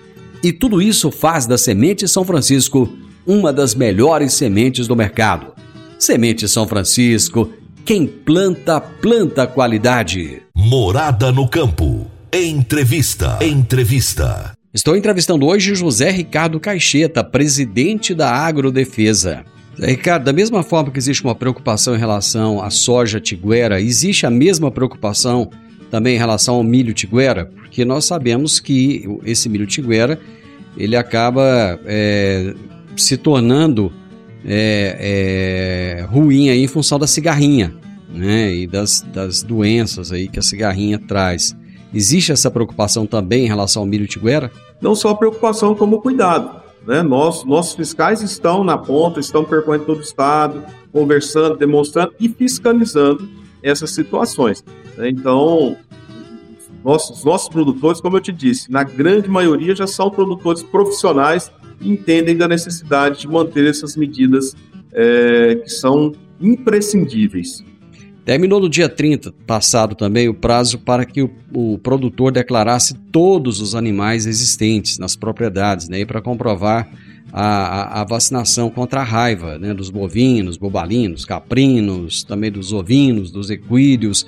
E 0.44 0.52
tudo 0.52 0.82
isso 0.82 1.12
faz 1.12 1.46
da 1.46 1.58
Semente 1.58 2.08
São 2.08 2.26
Francisco 2.26 2.90
uma 3.26 3.54
das 3.54 3.74
melhores 3.74 4.34
sementes 4.34 4.88
do 4.88 4.96
mercado. 4.96 5.54
Semente 5.98 6.48
São 6.48 6.68
Francisco, 6.68 7.50
quem 7.86 8.06
planta, 8.06 8.82
planta 8.82 9.48
qualidade. 9.48 10.42
Morada 10.56 11.32
no 11.32 11.48
campo. 11.48 12.08
Entrevista. 12.34 13.38
Entrevista. 13.42 14.54
Estou 14.74 14.98
entrevistando 14.98 15.46
hoje 15.46 15.76
José 15.76 16.10
Ricardo 16.10 16.60
Caixeta, 16.60 17.24
presidente 17.24 18.16
da 18.16 18.32
Agrodefesa. 18.32 19.46
Ricardo, 19.80 20.24
da 20.26 20.34
mesma 20.34 20.62
forma 20.62 20.92
que 20.92 21.00
existe 21.00 21.24
uma 21.24 21.34
preocupação 21.34 21.96
em 21.96 22.00
relação 22.00 22.62
à 22.62 22.70
soja 22.70 23.20
tiguera, 23.20 23.82
existe 23.82 24.26
a 24.26 24.30
mesma 24.30 24.70
preocupação 24.70 25.50
também 25.90 26.16
em 26.16 26.20
relação 26.20 26.56
ao 26.56 26.64
milho 26.64 26.94
tiguera? 26.94 27.46
Porque 27.46 27.84
nós 27.84 28.06
sabemos 28.06 28.60
que 28.60 29.08
esse 29.24 29.50
milho 29.50 29.66
tiguera 29.66 30.20
ele 30.78 30.96
acaba 30.96 31.80
é, 31.86 32.54
se 32.96 33.18
tornando 33.18 33.92
é, 34.46 36.00
é, 36.00 36.06
ruim 36.06 36.50
aí 36.50 36.64
em 36.64 36.68
função 36.68 36.98
da 37.00 37.08
cigarrinha 37.08 37.74
né, 38.10 38.54
e 38.54 38.68
das, 38.68 39.02
das 39.14 39.44
doenças 39.44 40.12
aí 40.12 40.28
que 40.28 40.40
a 40.40 40.42
cigarrinha 40.42 41.00
traz. 41.00 41.56
Existe 41.94 42.32
essa 42.32 42.50
preocupação 42.50 43.06
também 43.06 43.46
em 43.46 43.48
relação 43.48 43.84
ao 43.84 43.88
milho 43.88 44.08
tiguera? 44.08 44.52
Não 44.82 44.96
só 44.96 45.14
preocupação, 45.14 45.76
como 45.76 46.02
cuidado. 46.02 46.63
Né? 46.86 47.02
Nós, 47.02 47.44
nossos 47.44 47.74
fiscais 47.74 48.22
estão 48.22 48.64
na 48.64 48.78
ponta, 48.78 49.20
estão 49.20 49.44
percorrendo 49.44 49.86
todo 49.86 50.00
o 50.00 50.02
estado, 50.02 50.64
conversando, 50.92 51.58
demonstrando 51.58 52.14
e 52.20 52.30
fiscalizando 52.30 53.28
essas 53.62 53.92
situações. 53.92 54.64
Né? 54.98 55.10
Então, 55.10 55.78
Nossos, 56.84 57.24
nossos 57.24 57.48
produtores, 57.48 58.02
como 58.02 58.18
eu 58.18 58.22
te 58.22 58.34
disse, 58.34 58.70
na 58.70 58.84
grande 58.84 59.30
maioria 59.30 59.74
já 59.74 59.88
são 59.88 60.12
produtores 60.12 60.62
profissionais 60.62 61.50
e 61.80 61.90
entendem 61.90 62.36
da 62.36 62.48
necessidade 62.48 63.22
de 63.22 63.28
manter 63.28 63.66
essas 63.66 63.96
medidas 63.96 64.54
é, 64.92 65.56
que 65.56 65.70
são 65.70 66.12
imprescindíveis. 66.42 67.64
Terminou 68.26 68.62
no 68.62 68.70
dia 68.70 68.88
30 68.88 69.34
passado 69.46 69.96
também 69.96 70.30
o 70.30 70.34
prazo 70.34 70.80
para 70.80 71.04
que 71.04 71.22
o, 71.22 71.30
o 71.54 71.78
produtor 71.78 72.32
declarasse 72.32 72.94
todos 73.12 73.60
os 73.60 73.76
animais 73.76 74.26
existentes 74.26 74.98
nas 74.98 75.14
propriedades, 75.14 75.90
né, 75.90 76.06
para 76.06 76.22
comprovar 76.22 76.90
a, 77.34 78.02
a, 78.02 78.06
vacinação 78.06 78.70
contra 78.70 79.02
a 79.02 79.04
raiva 79.04 79.58
né, 79.58 79.74
dos 79.74 79.90
bovinos, 79.90 80.56
bobalinos, 80.56 81.26
caprinos, 81.26 82.24
também 82.24 82.50
dos 82.50 82.72
ovinos, 82.72 83.30
dos 83.30 83.50
equídeos. 83.50 84.26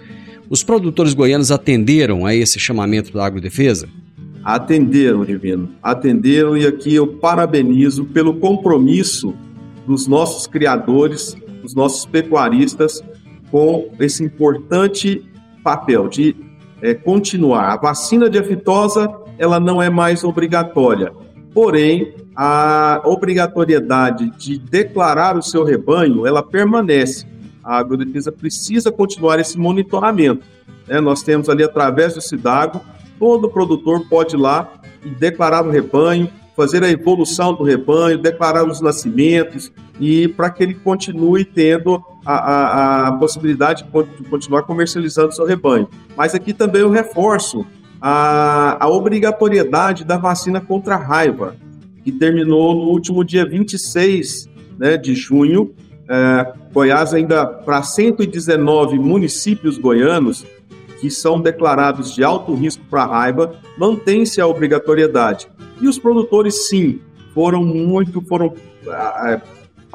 Os 0.49 0.61
produtores 0.61 1.13
goianos 1.13 1.49
atenderam 1.49 2.25
a 2.25 2.35
esse 2.35 2.59
chamamento 2.59 3.13
da 3.13 3.25
agrodefesa? 3.25 3.87
Atenderam, 4.43 5.23
Divino. 5.23 5.69
Atenderam 5.81 6.57
e 6.57 6.67
aqui 6.67 6.93
eu 6.93 7.07
parabenizo 7.07 8.05
pelo 8.05 8.35
compromisso 8.35 9.33
dos 9.87 10.05
nossos 10.05 10.47
criadores, 10.47 11.35
dos 11.61 11.73
nossos 11.73 12.05
pecuaristas 12.05 13.01
com 13.55 13.89
esse 14.01 14.21
importante 14.21 15.23
papel 15.63 16.09
de 16.09 16.35
é, 16.81 16.93
continuar. 16.93 17.71
A 17.71 17.77
vacina 17.77 18.29
de 18.29 18.37
aftosa 18.37 19.09
ela 19.37 19.61
não 19.61 19.81
é 19.81 19.89
mais 19.89 20.25
obrigatória, 20.25 21.13
porém 21.53 22.13
a 22.35 23.01
obrigatoriedade 23.05 24.29
de 24.31 24.59
declarar 24.59 25.37
o 25.37 25.41
seu 25.41 25.63
rebanho 25.63 26.27
ela 26.27 26.43
permanece. 26.43 27.25
A 27.63 27.77
agrodefesa 27.77 28.29
precisa 28.29 28.91
continuar 28.91 29.39
esse 29.39 29.57
monitoramento. 29.57 30.45
Né? 30.85 30.99
Nós 30.99 31.23
temos 31.23 31.47
ali 31.47 31.63
através 31.63 32.13
do 32.13 32.19
SIDAGO, 32.19 32.81
todo 33.17 33.49
produtor 33.49 34.05
pode 34.09 34.35
ir 34.35 34.39
lá 34.39 34.69
e 35.01 35.11
declarar 35.11 35.65
o 35.65 35.71
rebanho, 35.71 36.29
fazer 36.57 36.83
a 36.83 36.89
evolução 36.89 37.53
do 37.53 37.63
rebanho, 37.63 38.17
declarar 38.17 38.67
os 38.67 38.81
nascimentos 38.81 39.71
e 39.97 40.27
para 40.27 40.49
que 40.49 40.61
ele 40.61 40.73
continue 40.73 41.45
tendo 41.45 42.03
a, 42.25 42.33
a, 42.33 43.07
a, 43.07 43.11
possibilidade 43.13 43.83
de 43.83 44.29
continuar 44.29 44.63
comercializando 44.63 45.33
seu 45.33 45.45
rebanho. 45.45 45.87
Mas 46.17 46.33
aqui 46.33 46.53
também 46.53 46.81
eu 46.81 46.89
reforço 46.89 47.65
a, 48.01 48.83
a 48.83 48.89
obrigatoriedade 48.89 50.03
da 50.03 50.17
vacina 50.17 50.59
contra 50.59 50.95
a 50.95 50.97
raiva, 50.97 51.55
que 52.03 52.11
terminou 52.11 52.73
no 52.73 52.89
último 52.89 53.23
dia 53.23 53.45
26 53.45 54.49
né, 54.77 54.97
de 54.97 55.13
junho. 55.13 55.73
É, 56.09 56.53
Goiás 56.73 57.13
ainda 57.13 57.45
para 57.45 57.81
119 57.81 58.99
municípios 58.99 59.77
goianos 59.77 60.45
que 60.99 61.09
são 61.09 61.39
declarados 61.39 62.15
de 62.15 62.23
alto 62.23 62.53
risco 62.53 62.83
para 62.89 63.05
raiva, 63.05 63.55
mantém-se 63.77 64.39
a 64.39 64.47
obrigatoriedade. 64.47 65.47
E 65.81 65.87
os 65.87 65.99
produtores, 65.99 66.67
sim, 66.67 66.99
foram 67.33 67.63
muito, 67.63 68.21
foram 68.21 68.53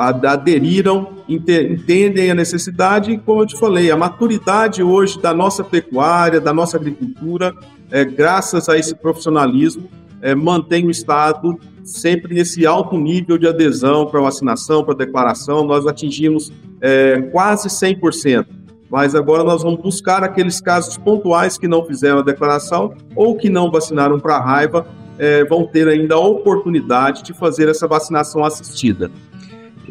aderiram, 0.08 1.08
entendem 1.28 2.30
a 2.30 2.34
necessidade 2.34 3.12
e, 3.12 3.18
como 3.18 3.42
eu 3.42 3.46
te 3.46 3.58
falei, 3.58 3.90
a 3.90 3.96
maturidade 3.96 4.82
hoje 4.82 5.20
da 5.20 5.34
nossa 5.34 5.62
pecuária, 5.62 6.40
da 6.40 6.54
nossa 6.54 6.78
agricultura, 6.78 7.54
é, 7.90 8.02
graças 8.04 8.68
a 8.70 8.78
esse 8.78 8.94
profissionalismo, 8.94 9.90
é, 10.22 10.34
mantém 10.34 10.86
o 10.86 10.90
Estado 10.90 11.58
sempre 11.84 12.34
nesse 12.34 12.66
alto 12.66 12.96
nível 12.96 13.36
de 13.36 13.46
adesão 13.46 14.06
para 14.06 14.20
vacinação, 14.20 14.82
para 14.82 14.94
declaração. 14.94 15.64
Nós 15.64 15.86
atingimos 15.86 16.50
é, 16.80 17.20
quase 17.30 17.68
100%. 17.68 18.46
Mas 18.90 19.14
agora 19.14 19.44
nós 19.44 19.62
vamos 19.62 19.80
buscar 19.80 20.24
aqueles 20.24 20.60
casos 20.60 20.96
pontuais 20.96 21.56
que 21.56 21.68
não 21.68 21.84
fizeram 21.84 22.18
a 22.18 22.22
declaração 22.22 22.94
ou 23.14 23.36
que 23.36 23.48
não 23.48 23.70
vacinaram 23.70 24.18
para 24.18 24.40
raiva 24.40 24.86
é, 25.20 25.44
vão 25.44 25.66
ter 25.66 25.86
ainda 25.86 26.14
a 26.14 26.18
oportunidade 26.18 27.22
de 27.22 27.34
fazer 27.34 27.68
essa 27.68 27.86
vacinação 27.86 28.42
assistida. 28.42 29.10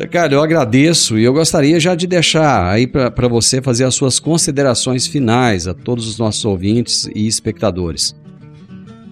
Cara, 0.07 0.33
eu 0.33 0.41
agradeço 0.41 1.17
e 1.17 1.23
eu 1.23 1.33
gostaria 1.33 1.79
já 1.79 1.95
de 1.95 2.07
deixar 2.07 2.69
aí 2.71 2.87
para 2.87 3.27
você 3.27 3.61
fazer 3.61 3.83
as 3.83 3.95
suas 3.95 4.19
considerações 4.19 5.07
finais 5.07 5.67
a 5.67 5.73
todos 5.73 6.07
os 6.07 6.17
nossos 6.17 6.45
ouvintes 6.45 7.09
e 7.13 7.27
espectadores. 7.27 8.15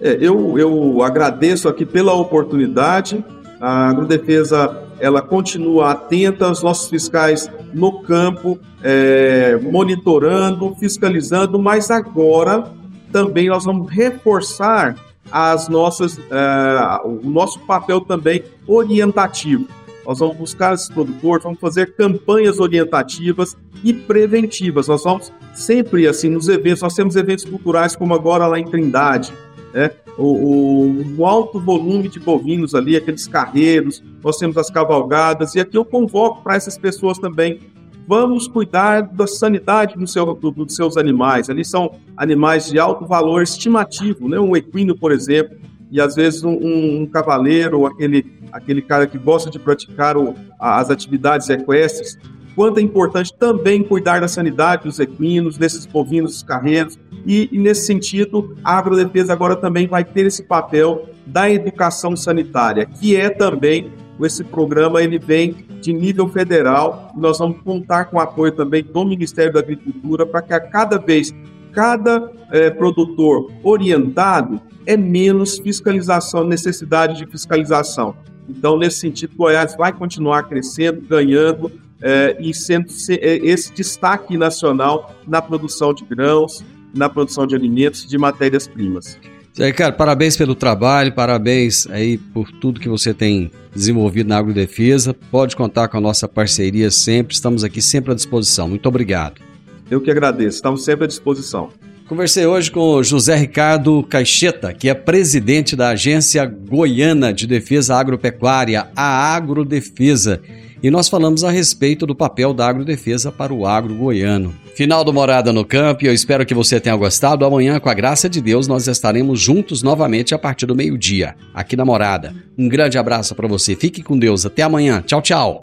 É, 0.00 0.16
eu, 0.20 0.58
eu 0.58 1.02
agradeço 1.02 1.68
aqui 1.68 1.84
pela 1.84 2.12
oportunidade. 2.14 3.24
A 3.60 3.88
Agrodefesa 3.88 4.88
ela 5.00 5.20
continua 5.20 5.92
atenta, 5.92 6.50
os 6.50 6.62
nossos 6.62 6.88
fiscais 6.88 7.50
no 7.72 8.02
campo, 8.02 8.58
é, 8.82 9.56
monitorando, 9.62 10.74
fiscalizando, 10.76 11.58
mas 11.58 11.90
agora 11.90 12.64
também 13.12 13.48
nós 13.48 13.64
vamos 13.64 13.90
reforçar 13.90 14.96
as 15.30 15.68
nossas, 15.68 16.16
uh, 16.16 17.06
o 17.06 17.28
nosso 17.28 17.60
papel 17.60 18.00
também 18.00 18.42
orientativo. 18.66 19.66
Nós 20.08 20.20
vamos 20.20 20.38
buscar 20.38 20.72
esses 20.72 20.88
produtores, 20.88 21.44
vamos 21.44 21.60
fazer 21.60 21.94
campanhas 21.94 22.58
orientativas 22.58 23.54
e 23.84 23.92
preventivas. 23.92 24.88
Nós 24.88 25.04
vamos 25.04 25.30
sempre, 25.52 26.08
assim, 26.08 26.30
nos 26.30 26.48
eventos, 26.48 26.80
nós 26.80 26.94
temos 26.94 27.14
eventos 27.14 27.44
culturais 27.44 27.94
como 27.94 28.14
agora 28.14 28.46
lá 28.46 28.58
em 28.58 28.64
Trindade, 28.64 29.30
né? 29.74 29.90
O, 30.16 30.24
o, 30.24 31.16
o, 31.18 31.26
alto 31.26 31.60
volume 31.60 32.08
de 32.08 32.18
bovinos 32.18 32.74
ali, 32.74 32.96
aqueles 32.96 33.28
carreiros, 33.28 34.02
nós 34.24 34.38
temos 34.38 34.56
as 34.56 34.70
cavalgadas, 34.70 35.54
e 35.54 35.60
aqui 35.60 35.76
eu 35.76 35.84
convoco 35.84 36.42
para 36.42 36.56
essas 36.56 36.78
pessoas 36.78 37.18
também 37.18 37.60
vamos 38.06 38.48
cuidar 38.48 39.02
da 39.02 39.26
sanidade 39.26 39.94
do 39.94 40.06
seu, 40.06 40.34
do, 40.34 40.50
dos 40.50 40.74
seus 40.74 40.96
animais. 40.96 41.50
Ali 41.50 41.66
são 41.66 41.96
animais 42.16 42.66
de 42.70 42.78
alto 42.78 43.04
valor 43.04 43.42
estimativo, 43.42 44.26
né? 44.26 44.40
um 44.40 44.56
equino, 44.56 44.96
por 44.96 45.12
exemplo, 45.12 45.58
e 45.90 46.00
às 46.00 46.14
vezes 46.14 46.44
um, 46.44 46.52
um, 46.52 47.02
um 47.02 47.06
cavaleiro, 47.06 47.86
aquele, 47.86 48.26
aquele 48.52 48.82
cara 48.82 49.06
que 49.06 49.18
gosta 49.18 49.50
de 49.50 49.58
praticar 49.58 50.16
o, 50.16 50.34
as 50.58 50.90
atividades 50.90 51.48
equestres, 51.48 52.18
quanto 52.54 52.78
é 52.78 52.82
importante 52.82 53.32
também 53.34 53.82
cuidar 53.82 54.20
da 54.20 54.28
sanidade 54.28 54.84
dos 54.84 54.98
equinos, 54.98 55.56
desses 55.56 55.86
bovinos, 55.86 56.32
dos 56.32 56.42
carreiros, 56.42 56.98
e, 57.24 57.48
e, 57.52 57.58
nesse 57.58 57.86
sentido, 57.86 58.56
a 58.64 58.78
agrodefesa 58.78 59.32
agora 59.32 59.54
também 59.54 59.86
vai 59.86 60.04
ter 60.04 60.26
esse 60.26 60.42
papel 60.42 61.08
da 61.26 61.50
educação 61.50 62.16
sanitária, 62.16 62.86
que 62.86 63.14
é 63.14 63.28
também 63.28 63.92
esse 64.26 64.42
programa 64.42 65.02
ele 65.02 65.18
vem 65.18 65.54
de 65.80 65.92
nível 65.92 66.28
federal. 66.28 67.12
Nós 67.16 67.38
vamos 67.38 67.60
contar 67.62 68.06
com 68.06 68.16
o 68.16 68.20
apoio 68.20 68.52
também 68.52 68.82
do 68.82 69.04
Ministério 69.04 69.52
da 69.52 69.60
Agricultura 69.60 70.26
para 70.26 70.42
que 70.42 70.52
a 70.52 70.60
cada 70.60 70.98
vez 70.98 71.32
cada 71.78 72.32
é, 72.50 72.70
produtor 72.70 73.52
orientado 73.62 74.60
é 74.84 74.96
menos 74.96 75.60
fiscalização, 75.60 76.42
necessidade 76.42 77.18
de 77.18 77.30
fiscalização. 77.30 78.16
Então, 78.48 78.76
nesse 78.76 78.98
sentido, 78.98 79.36
Goiás 79.36 79.76
vai 79.76 79.92
continuar 79.92 80.42
crescendo, 80.48 81.00
ganhando 81.02 81.70
é, 82.02 82.36
e 82.40 82.52
sendo 82.52 82.88
é, 83.10 83.36
esse 83.36 83.72
destaque 83.72 84.36
nacional 84.36 85.14
na 85.24 85.40
produção 85.40 85.94
de 85.94 86.04
grãos, 86.04 86.64
na 86.92 87.08
produção 87.08 87.46
de 87.46 87.54
alimentos 87.54 88.02
e 88.02 88.08
de 88.08 88.18
matérias-primas. 88.18 89.16
Ricardo, 89.56 89.94
parabéns 89.94 90.36
pelo 90.36 90.56
trabalho, 90.56 91.12
parabéns 91.12 91.86
aí 91.90 92.18
por 92.18 92.50
tudo 92.50 92.80
que 92.80 92.88
você 92.88 93.14
tem 93.14 93.52
desenvolvido 93.72 94.28
na 94.28 94.38
agrodefesa. 94.38 95.14
Pode 95.14 95.54
contar 95.54 95.86
com 95.86 95.96
a 95.96 96.00
nossa 96.00 96.26
parceria 96.26 96.90
sempre, 96.90 97.34
estamos 97.34 97.62
aqui 97.62 97.80
sempre 97.80 98.10
à 98.10 98.14
disposição. 98.16 98.68
Muito 98.68 98.88
obrigado. 98.88 99.47
Eu 99.90 100.00
que 100.00 100.10
agradeço, 100.10 100.56
estamos 100.56 100.84
sempre 100.84 101.04
à 101.04 101.08
disposição. 101.08 101.70
Conversei 102.08 102.46
hoje 102.46 102.70
com 102.70 102.80
o 102.80 103.02
José 103.02 103.36
Ricardo 103.36 104.02
Caixeta, 104.02 104.72
que 104.72 104.88
é 104.88 104.94
presidente 104.94 105.76
da 105.76 105.90
Agência 105.90 106.44
Goiana 106.46 107.32
de 107.32 107.46
Defesa 107.46 107.96
Agropecuária, 107.96 108.88
a 108.96 109.34
Agrodefesa 109.34 110.40
e 110.82 110.90
nós 110.90 111.08
falamos 111.08 111.42
a 111.42 111.50
respeito 111.50 112.06
do 112.06 112.14
papel 112.14 112.54
da 112.54 112.68
agrodefesa 112.68 113.32
para 113.32 113.52
o 113.52 113.66
agro 113.66 113.94
goiano. 113.94 114.54
Final 114.76 115.02
do 115.02 115.12
Morada 115.12 115.52
no 115.52 115.64
Campo, 115.64 116.06
eu 116.06 116.14
espero 116.14 116.46
que 116.46 116.54
você 116.54 116.78
tenha 116.78 116.94
gostado. 116.94 117.44
Amanhã, 117.44 117.80
com 117.80 117.88
a 117.88 117.94
graça 117.94 118.28
de 118.28 118.40
Deus, 118.40 118.68
nós 118.68 118.86
estaremos 118.86 119.40
juntos 119.40 119.82
novamente 119.82 120.34
a 120.34 120.38
partir 120.38 120.66
do 120.66 120.76
meio-dia, 120.76 121.34
aqui 121.52 121.74
na 121.76 121.84
Morada. 121.84 122.32
Um 122.56 122.68
grande 122.68 122.96
abraço 122.96 123.34
para 123.34 123.48
você, 123.48 123.74
fique 123.74 124.02
com 124.02 124.16
Deus, 124.16 124.46
até 124.46 124.62
amanhã. 124.62 125.02
Tchau, 125.04 125.20
tchau. 125.20 125.62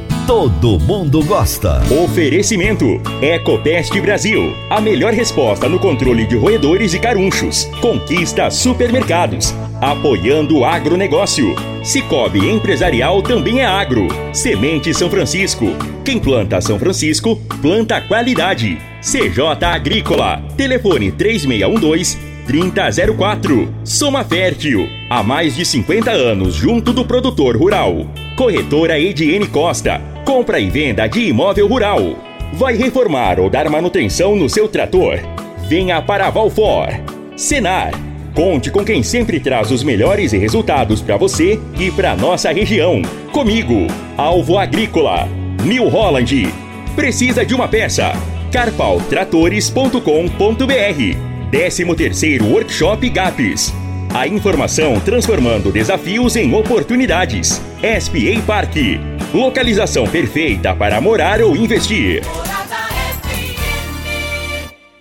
todo 0.27 0.79
mundo 0.79 1.23
gosta. 1.23 1.81
Oferecimento: 2.03 2.85
Ecopest 3.21 3.93
Brasil. 3.99 4.55
A 4.69 4.79
melhor 4.79 5.13
resposta 5.13 5.67
no 5.67 5.79
controle 5.79 6.25
de 6.25 6.35
roedores 6.35 6.93
e 6.93 6.99
carunchos. 6.99 7.65
Conquista 7.81 8.49
supermercados. 8.49 9.53
Apoiando 9.81 10.59
o 10.59 10.65
agronegócio. 10.65 11.55
Cicobi 11.83 12.49
Empresarial 12.49 13.21
também 13.21 13.61
é 13.61 13.65
agro. 13.65 14.07
Semente 14.33 14.93
São 14.93 15.09
Francisco. 15.09 15.65
Quem 16.05 16.19
planta 16.19 16.61
São 16.61 16.77
Francisco, 16.77 17.35
planta 17.61 17.99
qualidade. 18.01 18.77
CJ 19.01 19.65
Agrícola. 19.65 20.41
Telefone 20.55 21.11
3612 21.11 22.17
3004. 22.45 23.73
Soma 23.83 24.23
Fértil. 24.23 24.87
Há 25.09 25.23
mais 25.23 25.55
de 25.55 25.65
50 25.65 26.11
anos 26.11 26.53
junto 26.53 26.93
do 26.93 27.05
produtor 27.05 27.57
rural. 27.57 28.05
Corretora 28.41 28.99
Ediene 28.99 29.45
Costa. 29.45 30.01
Compra 30.25 30.59
e 30.59 30.67
venda 30.67 31.05
de 31.05 31.27
imóvel 31.27 31.67
rural. 31.67 32.01
Vai 32.53 32.75
reformar 32.75 33.39
ou 33.39 33.51
dar 33.51 33.69
manutenção 33.69 34.35
no 34.35 34.49
seu 34.49 34.67
trator? 34.67 35.19
Venha 35.69 36.01
para 36.01 36.25
a 36.25 36.31
Valfor. 36.31 36.87
Senar. 37.37 37.91
Conte 38.33 38.71
com 38.71 38.83
quem 38.83 39.03
sempre 39.03 39.39
traz 39.39 39.69
os 39.69 39.83
melhores 39.83 40.31
resultados 40.31 41.03
para 41.03 41.17
você 41.17 41.59
e 41.79 41.91
para 41.91 42.15
nossa 42.15 42.51
região. 42.51 43.03
Comigo, 43.31 43.85
Alvo 44.17 44.57
Agrícola. 44.57 45.29
New 45.63 45.87
Holland. 45.87 46.51
Precisa 46.95 47.45
de 47.45 47.53
uma 47.53 47.67
peça? 47.67 48.11
carpaltratores.com.br 48.51 51.51
13º 51.51 52.51
Workshop 52.51 53.07
GAPS. 53.07 53.71
A 54.11 54.27
informação 54.27 54.99
transformando 54.99 55.71
desafios 55.71 56.35
em 56.35 56.55
oportunidades. 56.55 57.61
SPA 57.81 58.39
Parque. 58.45 58.99
Localização 59.33 60.05
perfeita 60.05 60.75
para 60.75 61.01
morar 61.01 61.41
ou 61.41 61.55
investir. 61.55 62.21